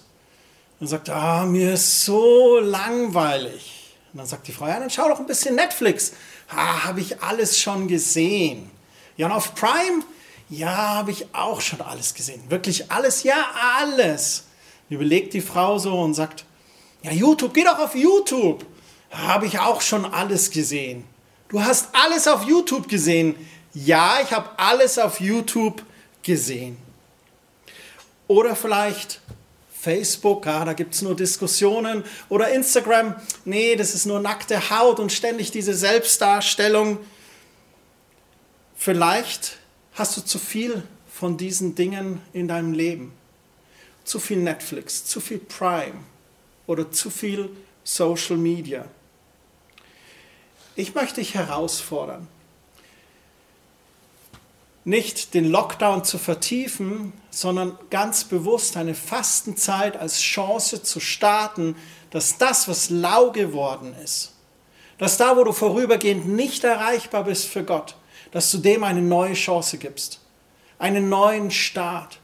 Und 0.79 0.81
dann 0.81 0.89
sagt 0.89 1.11
ah, 1.11 1.45
mir 1.45 1.75
ist 1.75 2.05
so 2.05 2.59
langweilig. 2.59 3.95
Und 4.13 4.19
dann 4.19 4.27
sagt 4.27 4.49
die 4.49 4.53
Frau, 4.53 4.67
ja, 4.67 4.81
dann 4.81 4.91
schau 4.91 5.09
doch 5.09 5.21
ein 5.21 5.27
bisschen 5.27 5.55
Netflix. 5.55 6.13
Ah, 6.51 6.85
habe 6.85 7.01
ich 7.01 7.23
alles 7.23 7.59
schon 7.59 7.89
gesehen. 7.89 8.71
Ja, 9.17 9.27
und 9.27 9.33
auf 9.33 9.55
Prime? 9.55 10.03
Ja, 10.49 10.77
habe 10.77 11.13
ich 11.13 11.27
auch 11.33 11.61
schon 11.61 11.81
alles 11.81 12.15
gesehen. 12.15 12.43
Wirklich 12.49 12.91
alles? 12.91 13.23
Ja, 13.23 13.51
alles. 13.79 14.45
Überlegt 14.89 15.33
die 15.35 15.41
Frau 15.41 15.79
so 15.79 15.97
und 16.01 16.15
sagt, 16.15 16.45
ja, 17.03 17.13
YouTube, 17.13 17.55
geh 17.55 17.63
doch 17.63 17.79
auf 17.79 17.95
YouTube. 17.95 18.67
Habe 19.11 19.47
ich 19.47 19.59
auch 19.59 19.81
schon 19.81 20.05
alles 20.05 20.51
gesehen. 20.51 21.05
Du 21.49 21.63
hast 21.63 21.89
alles 21.93 22.27
auf 22.27 22.45
YouTube 22.45 22.89
gesehen. 22.89 23.37
Ja, 23.73 24.19
ich 24.23 24.33
habe 24.33 24.51
alles 24.57 24.99
auf 24.99 25.21
YouTube 25.21 25.85
gesehen. 26.23 26.77
Oder 28.27 28.57
vielleicht 28.57 29.21
Facebook, 29.81 30.45
ja, 30.45 30.65
da 30.65 30.75
gibt 30.75 30.95
es 30.95 31.03
nur 31.03 31.17
Diskussionen. 31.17 32.05
Oder 32.29 32.53
Instagram, 32.53 33.15
nee, 33.45 33.77
das 33.77 33.95
ist 33.95 34.07
nur 34.07 34.21
nackte 34.21 34.71
Haut 34.71 35.01
und 35.01 35.11
ständig 35.11 35.51
diese 35.51 35.75
Selbstdarstellung. 35.75 36.99
Vielleicht 38.77 39.59
hast 39.95 40.17
du 40.17 40.21
zu 40.21 40.39
viel 40.39 40.83
von 41.11 41.37
diesen 41.37 41.75
Dingen 41.75 42.21
in 42.33 42.47
deinem 42.49 42.73
Leben. 42.73 43.13
Zu 44.05 44.19
viel 44.19 44.39
Netflix, 44.39 45.05
zu 45.05 45.21
viel 45.21 45.39
Prime 45.39 46.05
oder 46.67 46.91
zu 46.91 47.11
viel 47.11 47.51
Social 47.85 48.37
Media. 48.37 48.85
Ich 50.77 50.95
möchte 50.95 51.21
dich 51.21 51.35
herausfordern, 51.35 52.29
nicht 54.91 55.33
den 55.33 55.51
Lockdown 55.51 56.05
zu 56.05 56.19
vertiefen, 56.19 57.15
sondern 57.31 57.79
ganz 57.89 58.25
bewusst 58.25 58.77
eine 58.77 58.95
Fastenzeit 58.95 59.97
als 59.97 60.21
Chance 60.21 60.83
zu 60.83 61.01
starten, 61.01 61.77
dass 62.11 62.37
das, 62.37 62.69
was 62.69 62.91
lau 62.91 63.31
geworden 63.31 63.95
ist, 64.05 64.33
dass 64.99 65.17
da, 65.17 65.37
wo 65.37 65.45
du 65.45 65.53
vorübergehend 65.53 66.29
nicht 66.29 66.65
erreichbar 66.65 67.25
bist 67.25 67.47
für 67.47 67.65
Gott, 67.65 67.97
dass 68.33 68.51
du 68.51 68.59
dem 68.59 68.85
eine 68.85 69.01
neue 69.01 69.35
Chance 69.35 69.79
gibst, 69.79 70.21
einen 70.79 71.09
neuen 71.09 71.51
Start. 71.51 72.19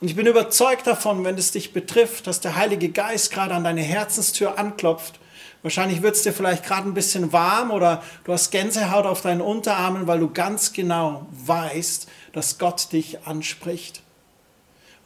Und 0.00 0.08
ich 0.08 0.16
bin 0.16 0.26
überzeugt 0.26 0.86
davon, 0.86 1.24
wenn 1.24 1.38
es 1.38 1.52
dich 1.52 1.72
betrifft, 1.72 2.26
dass 2.26 2.40
der 2.40 2.56
Heilige 2.56 2.88
Geist 2.88 3.30
gerade 3.30 3.54
an 3.54 3.64
deine 3.64 3.82
Herzenstür 3.82 4.58
anklopft 4.58 5.20
Wahrscheinlich 5.66 6.00
wird 6.00 6.14
es 6.14 6.22
dir 6.22 6.32
vielleicht 6.32 6.62
gerade 6.62 6.88
ein 6.88 6.94
bisschen 6.94 7.32
warm 7.32 7.72
oder 7.72 8.00
du 8.22 8.32
hast 8.32 8.52
Gänsehaut 8.52 9.04
auf 9.04 9.22
deinen 9.22 9.40
Unterarmen, 9.40 10.06
weil 10.06 10.20
du 10.20 10.32
ganz 10.32 10.72
genau 10.72 11.26
weißt, 11.44 12.06
dass 12.32 12.58
Gott 12.58 12.92
dich 12.92 13.26
anspricht. 13.26 14.00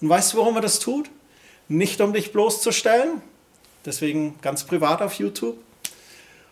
Und 0.03 0.11
weißt 0.11 0.35
du, 0.35 0.37
warum 0.37 0.57
er 0.57 0.61
das 0.61 0.79
tut? 0.79 1.09
Nicht 1.69 2.03
um 2.03 2.13
dich 2.13 2.33
bloßzustellen, 2.33 3.23
deswegen 3.87 4.39
ganz 4.43 4.65
privat 4.65 5.01
auf 5.01 5.15
YouTube, 5.15 5.57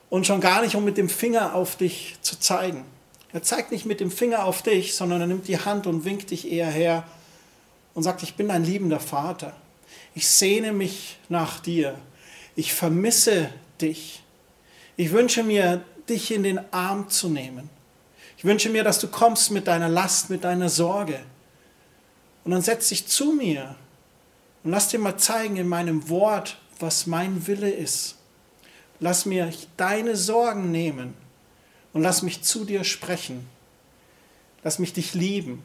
und 0.08 0.26
schon 0.26 0.40
gar 0.40 0.62
nicht, 0.62 0.74
um 0.74 0.86
mit 0.86 0.96
dem 0.96 1.10
Finger 1.10 1.54
auf 1.54 1.76
dich 1.76 2.16
zu 2.22 2.40
zeigen. 2.40 2.86
Er 3.34 3.42
zeigt 3.42 3.72
nicht 3.72 3.84
mit 3.84 4.00
dem 4.00 4.10
Finger 4.10 4.46
auf 4.46 4.62
dich, 4.62 4.96
sondern 4.96 5.20
er 5.20 5.26
nimmt 5.26 5.48
die 5.48 5.60
Hand 5.60 5.86
und 5.86 6.06
winkt 6.06 6.30
dich 6.30 6.50
eher 6.50 6.70
her 6.70 7.04
und 7.92 8.04
sagt, 8.04 8.22
ich 8.22 8.36
bin 8.36 8.48
dein 8.48 8.64
liebender 8.64 9.00
Vater. 9.00 9.52
Ich 10.14 10.30
sehne 10.30 10.72
mich 10.72 11.18
nach 11.28 11.60
dir. 11.60 11.94
Ich 12.56 12.72
vermisse 12.72 13.50
dich. 13.80 14.22
Ich 14.96 15.12
wünsche 15.12 15.42
mir, 15.42 15.82
dich 16.08 16.32
in 16.32 16.42
den 16.42 16.60
Arm 16.72 17.08
zu 17.08 17.28
nehmen. 17.28 17.70
Ich 18.36 18.44
wünsche 18.44 18.70
mir, 18.70 18.84
dass 18.84 18.98
du 19.00 19.08
kommst 19.08 19.50
mit 19.50 19.66
deiner 19.66 19.88
Last, 19.88 20.30
mit 20.30 20.44
deiner 20.44 20.68
Sorge. 20.68 21.20
Und 22.44 22.52
dann 22.52 22.62
setz 22.62 22.88
dich 22.88 23.06
zu 23.06 23.32
mir 23.32 23.74
und 24.64 24.70
lass 24.70 24.88
dir 24.88 24.98
mal 24.98 25.16
zeigen 25.16 25.56
in 25.56 25.68
meinem 25.68 26.08
Wort, 26.08 26.58
was 26.78 27.06
mein 27.06 27.46
Wille 27.46 27.70
ist. 27.70 28.16
Lass 29.00 29.26
mir 29.26 29.52
deine 29.76 30.16
Sorgen 30.16 30.70
nehmen 30.70 31.14
und 31.92 32.02
lass 32.02 32.22
mich 32.22 32.42
zu 32.42 32.64
dir 32.64 32.84
sprechen. 32.84 33.48
Lass 34.62 34.78
mich 34.78 34.92
dich 34.92 35.14
lieben. 35.14 35.62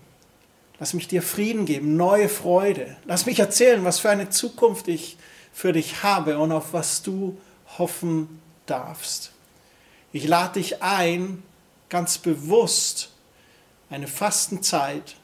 Lass 0.79 0.93
mich 0.93 1.07
dir 1.07 1.21
Frieden 1.21 1.65
geben, 1.65 1.95
neue 1.95 2.29
Freude. 2.29 2.97
Lass 3.05 3.25
mich 3.25 3.39
erzählen, 3.39 3.83
was 3.85 3.99
für 3.99 4.09
eine 4.09 4.29
Zukunft 4.29 4.87
ich 4.87 5.17
für 5.53 5.71
dich 5.71 6.03
habe 6.03 6.39
und 6.39 6.51
auf 6.51 6.73
was 6.73 7.03
du 7.03 7.37
hoffen 7.77 8.41
darfst. 8.65 9.31
Ich 10.11 10.27
lade 10.27 10.59
dich 10.59 10.81
ein, 10.81 11.43
ganz 11.89 12.17
bewusst 12.17 13.11
eine 13.89 14.07
Fastenzeit 14.07 15.15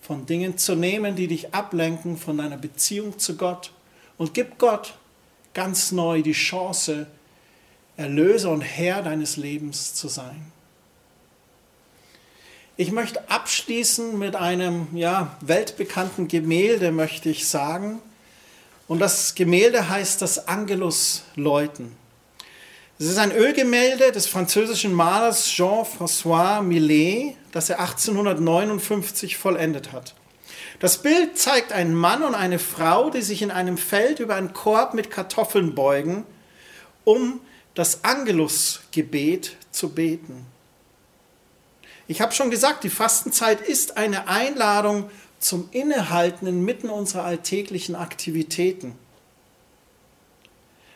von 0.00 0.26
Dingen 0.26 0.58
zu 0.58 0.74
nehmen, 0.74 1.16
die 1.16 1.28
dich 1.28 1.54
ablenken 1.54 2.16
von 2.16 2.38
deiner 2.38 2.56
Beziehung 2.56 3.18
zu 3.18 3.36
Gott 3.36 3.72
und 4.16 4.34
gib 4.34 4.58
Gott 4.58 4.94
ganz 5.54 5.92
neu 5.92 6.22
die 6.22 6.32
Chance, 6.32 7.06
Erlöser 7.96 8.50
und 8.50 8.60
Herr 8.60 9.02
deines 9.02 9.36
Lebens 9.36 9.94
zu 9.94 10.08
sein. 10.08 10.52
Ich 12.76 12.92
möchte 12.92 13.28
abschließen 13.28 14.16
mit 14.16 14.36
einem 14.36 14.86
ja, 14.96 15.36
weltbekannten 15.40 16.28
Gemälde, 16.28 16.92
möchte 16.92 17.28
ich 17.28 17.48
sagen. 17.48 18.00
Und 18.88 19.00
das 19.00 19.34
Gemälde 19.34 19.88
heißt 19.88 20.22
das 20.22 20.48
Angelus 20.48 21.22
läuten. 21.36 21.94
Es 22.98 23.06
ist 23.06 23.18
ein 23.18 23.30
Ölgemälde 23.30 24.10
des 24.10 24.26
französischen 24.26 24.92
Malers 24.92 25.46
Jean-François 25.46 26.62
Millet, 26.62 27.36
das 27.52 27.70
er 27.70 27.80
1859 27.80 29.36
vollendet 29.36 29.92
hat. 29.92 30.14
Das 30.80 31.02
Bild 31.02 31.38
zeigt 31.38 31.72
einen 31.72 31.94
Mann 31.94 32.22
und 32.22 32.34
eine 32.34 32.58
Frau, 32.58 33.10
die 33.10 33.22
sich 33.22 33.42
in 33.42 33.50
einem 33.50 33.78
Feld 33.78 34.20
über 34.20 34.34
einen 34.36 34.52
Korb 34.52 34.94
mit 34.94 35.10
Kartoffeln 35.10 35.74
beugen, 35.74 36.24
um 37.04 37.40
das 37.74 38.04
Angelusgebet 38.04 39.56
zu 39.70 39.90
beten. 39.90 40.46
Ich 42.08 42.20
habe 42.22 42.32
schon 42.32 42.50
gesagt, 42.50 42.84
die 42.84 42.90
Fastenzeit 42.90 43.60
ist 43.60 43.98
eine 43.98 44.28
Einladung 44.28 45.10
zum 45.38 45.68
Innehalten 45.72 46.46
inmitten 46.46 46.90
unserer 46.90 47.24
alltäglichen 47.24 47.94
Aktivitäten. 47.94 48.94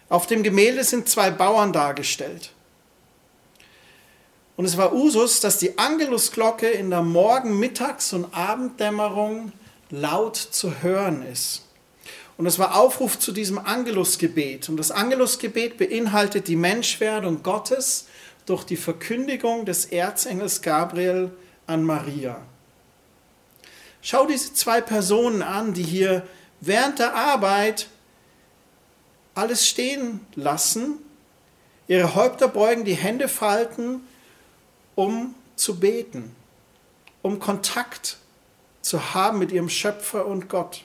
Auf 0.09 0.27
dem 0.27 0.43
Gemälde 0.43 0.85
sind 0.85 1.09
zwei 1.09 1.31
Bauern 1.31 1.73
dargestellt. 1.73 2.53
Und 4.57 4.67
es 4.67 4.77
war 4.77 4.93
Usus, 4.93 5.41
dass 5.41 5.59
die 5.59 5.79
Angelusglocke 5.79 6.69
in 6.69 6.91
der 6.91 7.03
Morgen-, 7.03 7.59
Mittags- 7.59 8.13
und 8.13 8.27
Abenddämmerung 8.35 9.53
laut 9.91 10.37
zu 10.37 10.83
hören 10.83 11.23
ist. 11.23 11.63
Und 12.37 12.47
es 12.47 12.59
war 12.59 12.77
Aufruf 12.77 13.19
zu 13.19 13.33
diesem 13.33 13.59
Angelusgebet. 13.59 14.69
Und 14.69 14.77
das 14.77 14.91
Angelusgebet 14.91 15.79
beinhaltet 15.79 16.49
die 16.49 16.57
Menschwerdung 16.57 17.43
Gottes 17.43 18.07
durch 18.47 18.65
die 18.65 18.77
Verkündigung 18.77 19.65
des 19.65 19.87
Erzengels 19.87 20.61
Gabriel 20.63 21.31
an 21.67 21.85
Maria. 21.85 22.41
Schau 24.03 24.27
diese 24.27 24.53
zwei 24.53 24.81
Personen 24.81 25.43
an, 25.43 25.75
die 25.75 25.85
hier 25.85 26.27
während 26.61 26.99
der 26.99 27.15
Arbeit 27.15 27.87
alles 29.35 29.67
stehen 29.67 30.21
lassen, 30.35 30.99
ihre 31.89 32.15
Häupter 32.15 32.49
beugen, 32.49 32.85
die 32.85 32.95
Hände 32.95 33.29
falten, 33.29 34.07
um 34.97 35.35
zu 35.57 35.79
beten, 35.79 36.35
um 37.23 37.39
Kontakt 37.39 38.19
zu 38.83 39.15
haben 39.15 39.39
mit 39.39 39.53
ihrem 39.53 39.69
Schöpfer 39.69 40.27
und 40.27 40.49
Gott. 40.49 40.85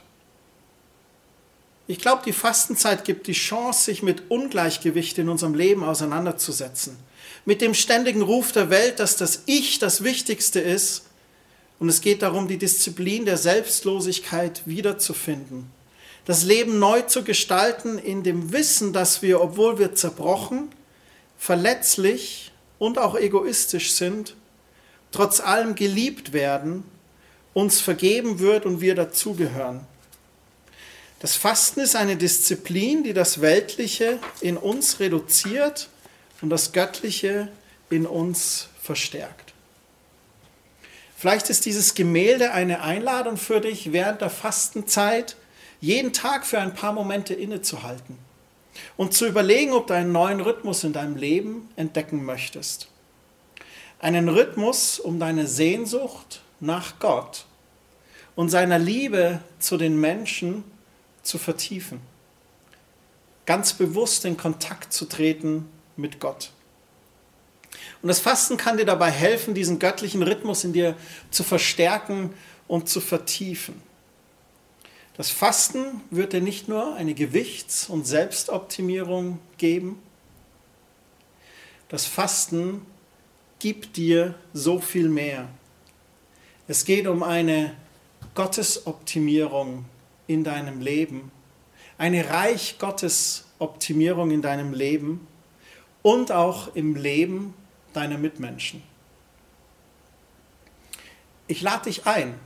Ich 1.87 1.99
glaube, 1.99 2.21
die 2.25 2.33
Fastenzeit 2.33 3.05
gibt 3.05 3.27
die 3.27 3.33
Chance, 3.33 3.85
sich 3.85 4.03
mit 4.03 4.29
Ungleichgewicht 4.29 5.17
in 5.17 5.29
unserem 5.29 5.55
Leben 5.55 5.83
auseinanderzusetzen. 5.83 6.97
Mit 7.45 7.61
dem 7.61 7.73
ständigen 7.73 8.21
Ruf 8.21 8.51
der 8.51 8.69
Welt, 8.69 8.99
dass 8.99 9.15
das 9.15 9.43
Ich 9.45 9.79
das 9.79 10.03
Wichtigste 10.03 10.59
ist. 10.59 11.06
Und 11.79 11.89
es 11.89 12.01
geht 12.01 12.21
darum, 12.21 12.47
die 12.47 12.57
Disziplin 12.57 13.25
der 13.25 13.37
Selbstlosigkeit 13.37 14.61
wiederzufinden 14.65 15.71
das 16.27 16.43
Leben 16.43 16.77
neu 16.77 17.03
zu 17.03 17.23
gestalten 17.23 17.97
in 17.97 18.21
dem 18.21 18.51
Wissen, 18.51 18.91
dass 18.91 19.21
wir, 19.21 19.39
obwohl 19.39 19.79
wir 19.79 19.95
zerbrochen, 19.95 20.67
verletzlich 21.37 22.51
und 22.79 22.97
auch 22.97 23.15
egoistisch 23.15 23.93
sind, 23.93 24.35
trotz 25.13 25.39
allem 25.39 25.73
geliebt 25.73 26.33
werden, 26.33 26.83
uns 27.53 27.79
vergeben 27.79 28.39
wird 28.39 28.65
und 28.65 28.81
wir 28.81 28.93
dazugehören. 28.93 29.87
Das 31.21 31.37
Fasten 31.37 31.79
ist 31.79 31.95
eine 31.95 32.17
Disziplin, 32.17 33.05
die 33.05 33.13
das 33.13 33.39
Weltliche 33.39 34.19
in 34.41 34.57
uns 34.57 34.99
reduziert 34.99 35.87
und 36.41 36.49
das 36.49 36.73
Göttliche 36.73 37.47
in 37.89 38.05
uns 38.05 38.67
verstärkt. 38.81 39.46
Vielleicht 41.19 41.49
ist 41.49 41.65
dieses 41.65 41.95
Gemälde 41.95 42.51
eine 42.51 42.81
Einladung 42.81 43.37
für 43.37 43.59
dich 43.59 43.91
während 43.91 44.21
der 44.21 44.29
Fastenzeit, 44.29 45.35
jeden 45.81 46.13
Tag 46.13 46.45
für 46.45 46.59
ein 46.59 46.75
paar 46.75 46.93
Momente 46.93 47.33
innezuhalten 47.33 48.19
und 48.97 49.15
zu 49.15 49.25
überlegen, 49.25 49.73
ob 49.73 49.87
du 49.87 49.95
einen 49.95 50.11
neuen 50.11 50.41
Rhythmus 50.41 50.83
in 50.83 50.93
deinem 50.93 51.15
Leben 51.15 51.69
entdecken 51.75 52.23
möchtest. 52.23 52.89
Einen 53.99 54.29
Rhythmus, 54.29 54.99
um 54.99 55.19
deine 55.19 55.47
Sehnsucht 55.47 56.41
nach 56.59 56.99
Gott 56.99 57.45
und 58.35 58.49
seiner 58.49 58.77
Liebe 58.77 59.39
zu 59.57 59.77
den 59.77 59.99
Menschen 59.99 60.63
zu 61.23 61.39
vertiefen. 61.39 61.99
Ganz 63.47 63.73
bewusst 63.73 64.23
in 64.23 64.37
Kontakt 64.37 64.93
zu 64.93 65.05
treten 65.05 65.67
mit 65.95 66.19
Gott. 66.19 66.51
Und 68.01 68.07
das 68.07 68.19
Fasten 68.19 68.57
kann 68.57 68.77
dir 68.77 68.85
dabei 68.85 69.11
helfen, 69.11 69.53
diesen 69.53 69.79
göttlichen 69.79 70.23
Rhythmus 70.23 70.63
in 70.63 70.73
dir 70.73 70.95
zu 71.31 71.43
verstärken 71.43 72.33
und 72.67 72.89
zu 72.89 73.01
vertiefen. 73.01 73.81
Das 75.15 75.31
Fasten 75.31 76.01
wird 76.11 76.33
dir 76.33 76.41
nicht 76.41 76.67
nur 76.67 76.95
eine 76.95 77.15
Gewichts- 77.15 77.89
und 77.89 78.05
Selbstoptimierung 78.05 79.39
geben, 79.57 79.99
das 81.89 82.05
Fasten 82.05 82.85
gibt 83.59 83.95
dir 83.95 84.35
so 84.53 84.79
viel 84.79 85.07
mehr. 85.07 85.47
Es 86.67 86.83
geht 86.83 87.07
um 87.07 87.23
eine 87.23 87.73
Gottesoptimierung 88.35 89.85
in 90.27 90.43
deinem 90.43 90.81
Leben, 90.81 91.31
eine 91.97 92.29
Reich 92.29 92.75
Gottes 92.77 93.45
Optimierung 93.57 94.31
in 94.31 94.41
deinem 94.41 94.73
Leben 94.73 95.27
und 96.01 96.31
auch 96.31 96.75
im 96.75 96.95
Leben 96.95 97.53
deiner 97.97 98.17
Mitmenschen. 98.17 98.83
Ich 101.47 101.61
lade 101.61 101.85
dich 101.85 102.05
ein. 102.05 102.39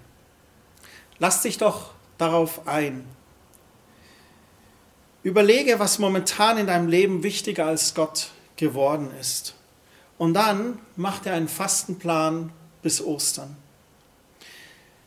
Lass 1.20 1.42
dich 1.42 1.58
doch 1.58 1.92
darauf 2.18 2.68
ein. 2.68 3.06
Überlege, 5.24 5.78
was 5.80 6.00
momentan 6.00 6.58
in 6.58 6.68
deinem 6.68 6.88
Leben 6.88 7.22
wichtiger 7.22 7.68
als 7.68 7.94
Gott 7.94 8.32
geworden 8.56 9.12
ist. 9.20 9.56
Und 10.18 10.34
dann 10.34 10.80
mach 10.96 11.20
dir 11.20 11.34
einen 11.34 11.50
Fastenplan 11.50 12.52
bis 12.82 13.02
Ostern. 13.02 13.56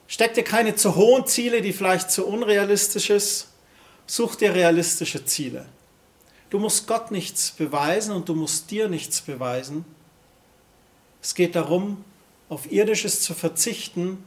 Steck 0.07 0.35
dir 0.35 0.45
keine 0.45 0.77
zu 0.77 0.95
hohen 0.95 1.27
Ziele, 1.27 1.63
die 1.63 1.73
vielleicht 1.73 2.11
zu 2.11 2.27
unrealistisch 2.27 3.11
ist. 3.11 3.49
Such 4.07 4.37
dir 4.37 4.55
realistische 4.55 5.25
Ziele. 5.25 5.67
Du 6.51 6.59
musst 6.59 6.87
Gott 6.87 7.11
nichts 7.11 7.53
beweisen 7.53 8.15
und 8.15 8.29
du 8.29 8.35
musst 8.35 8.71
dir 8.71 8.89
nichts 8.89 9.23
beweisen. 9.23 9.85
Es 11.25 11.35
geht 11.35 11.57
darum, 11.57 12.05
auf 12.51 12.71
irdisches 12.71 13.23
zu 13.23 13.33
verzichten, 13.33 14.23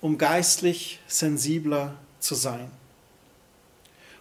um 0.00 0.16
geistlich 0.16 0.98
sensibler 1.06 1.94
zu 2.20 2.34
sein. 2.34 2.70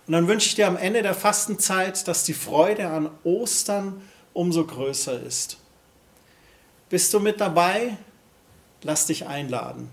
Und 0.06 0.12
dann 0.12 0.28
wünsche 0.28 0.47
ich 0.47 0.56
dir 0.56 0.67
am 0.67 0.76
Ende 0.76 1.04
der 1.04 1.13
Fastenzeit, 1.13 2.06
dass 2.10 2.26
die 2.26 2.34
Freude 2.34 2.89
an 2.89 3.10
Ostern 3.24 4.02
umso 4.34 4.65
größer 4.65 5.24
ist. 5.24 5.56
Bist 6.89 7.13
du 7.13 7.21
mit 7.21 7.39
dabei? 7.39 7.95
Lass 8.84 9.06
dich 9.06 9.26
einladen. 9.26 9.89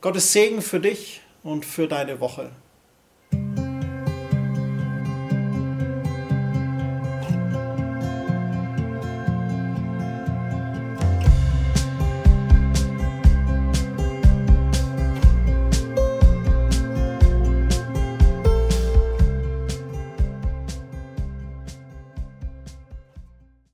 Gottes 0.00 0.32
Segen 0.32 0.62
für 0.62 0.80
dich 0.80 1.20
und 1.44 1.64
für 1.64 1.86
deine 1.86 2.18
Woche. 2.18 2.50